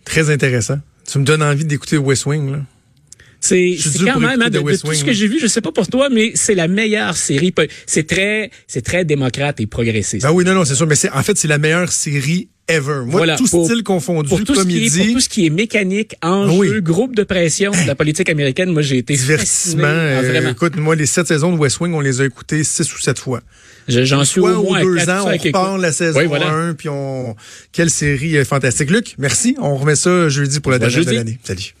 Très 0.03 0.29
intéressant. 0.29 0.79
Tu 1.09 1.19
me 1.19 1.25
donnes 1.25 1.43
envie 1.43 1.65
d'écouter 1.65 1.97
West 1.97 2.25
Wing, 2.25 2.51
là. 2.51 2.59
C'est 3.45 3.77
quand 4.05 4.19
même 4.19 4.41
hein, 4.41 4.49
de, 4.49 4.59
tout 4.59 4.93
ce 4.93 5.03
que 5.03 5.13
j'ai 5.13 5.27
vu, 5.27 5.39
je 5.39 5.47
sais 5.47 5.61
pas 5.61 5.71
pour 5.71 5.87
toi, 5.87 6.09
mais 6.09 6.31
c'est 6.35 6.55
la 6.55 6.67
meilleure 6.67 7.17
série. 7.17 7.53
C'est 7.85 8.07
très, 8.07 8.49
c'est 8.67 8.81
très 8.81 9.05
démocrate 9.05 9.59
et 9.59 9.67
progressiste. 9.67 10.25
Ah 10.25 10.33
oui, 10.33 10.43
non, 10.43 10.53
non, 10.53 10.65
c'est 10.65 10.75
sûr, 10.75 10.87
mais 10.87 10.95
en 11.13 11.23
fait 11.23 11.37
c'est 11.37 11.47
la 11.47 11.57
meilleure 11.57 11.91
série 11.91 12.49
ever. 12.67 13.01
Moi, 13.05 13.35
tout 13.35 13.47
style 13.47 13.83
confondu, 13.83 14.29
pour 14.29 14.43
tout, 14.43 14.55
ce 14.55 14.65
qui 14.65 14.85
est, 14.85 14.97
pour 14.97 15.13
tout 15.13 15.19
ce 15.19 15.29
qui 15.29 15.45
est 15.45 15.49
mécanique, 15.49 16.15
enjeu, 16.21 16.81
groupe 16.81 17.15
de 17.15 17.23
pression 17.23 17.71
de 17.71 17.87
la 17.87 17.95
politique 17.95 18.29
américaine, 18.29 18.71
moi 18.71 18.81
j'ai 18.81 18.97
été 18.97 19.15
divertissement. 19.15 19.83
Ah, 19.85 20.23
euh, 20.23 20.51
écoute, 20.51 20.75
moi 20.77 20.95
les 20.95 21.05
sept 21.05 21.27
saisons 21.27 21.53
de 21.53 21.57
West 21.57 21.79
Wing, 21.79 21.93
on 21.93 22.01
les 22.01 22.21
a 22.21 22.25
écoutées 22.25 22.63
six 22.63 22.91
ou 22.93 22.99
sept 22.99 23.19
fois. 23.19 23.41
J'en 23.87 24.23
suis 24.23 24.41
au 24.41 24.63
moins 24.63 24.81
deux 24.81 25.09
ans, 25.09 25.25
on 25.27 25.37
repart 25.37 25.79
la 25.79 25.91
saison 25.91 26.19
1, 26.19 26.73
puis 26.73 26.89
on 26.89 27.35
quelle 27.71 27.89
série 27.89 28.43
fantastique. 28.45 28.89
Luc, 28.89 29.15
merci. 29.17 29.55
On 29.59 29.75
remet 29.77 29.95
ça 29.95 30.29
jeudi 30.29 30.59
pour 30.59 30.71
la 30.71 30.79
dernière 30.79 31.05
de 31.05 31.11
l'année. 31.11 31.39
Salut. 31.43 31.75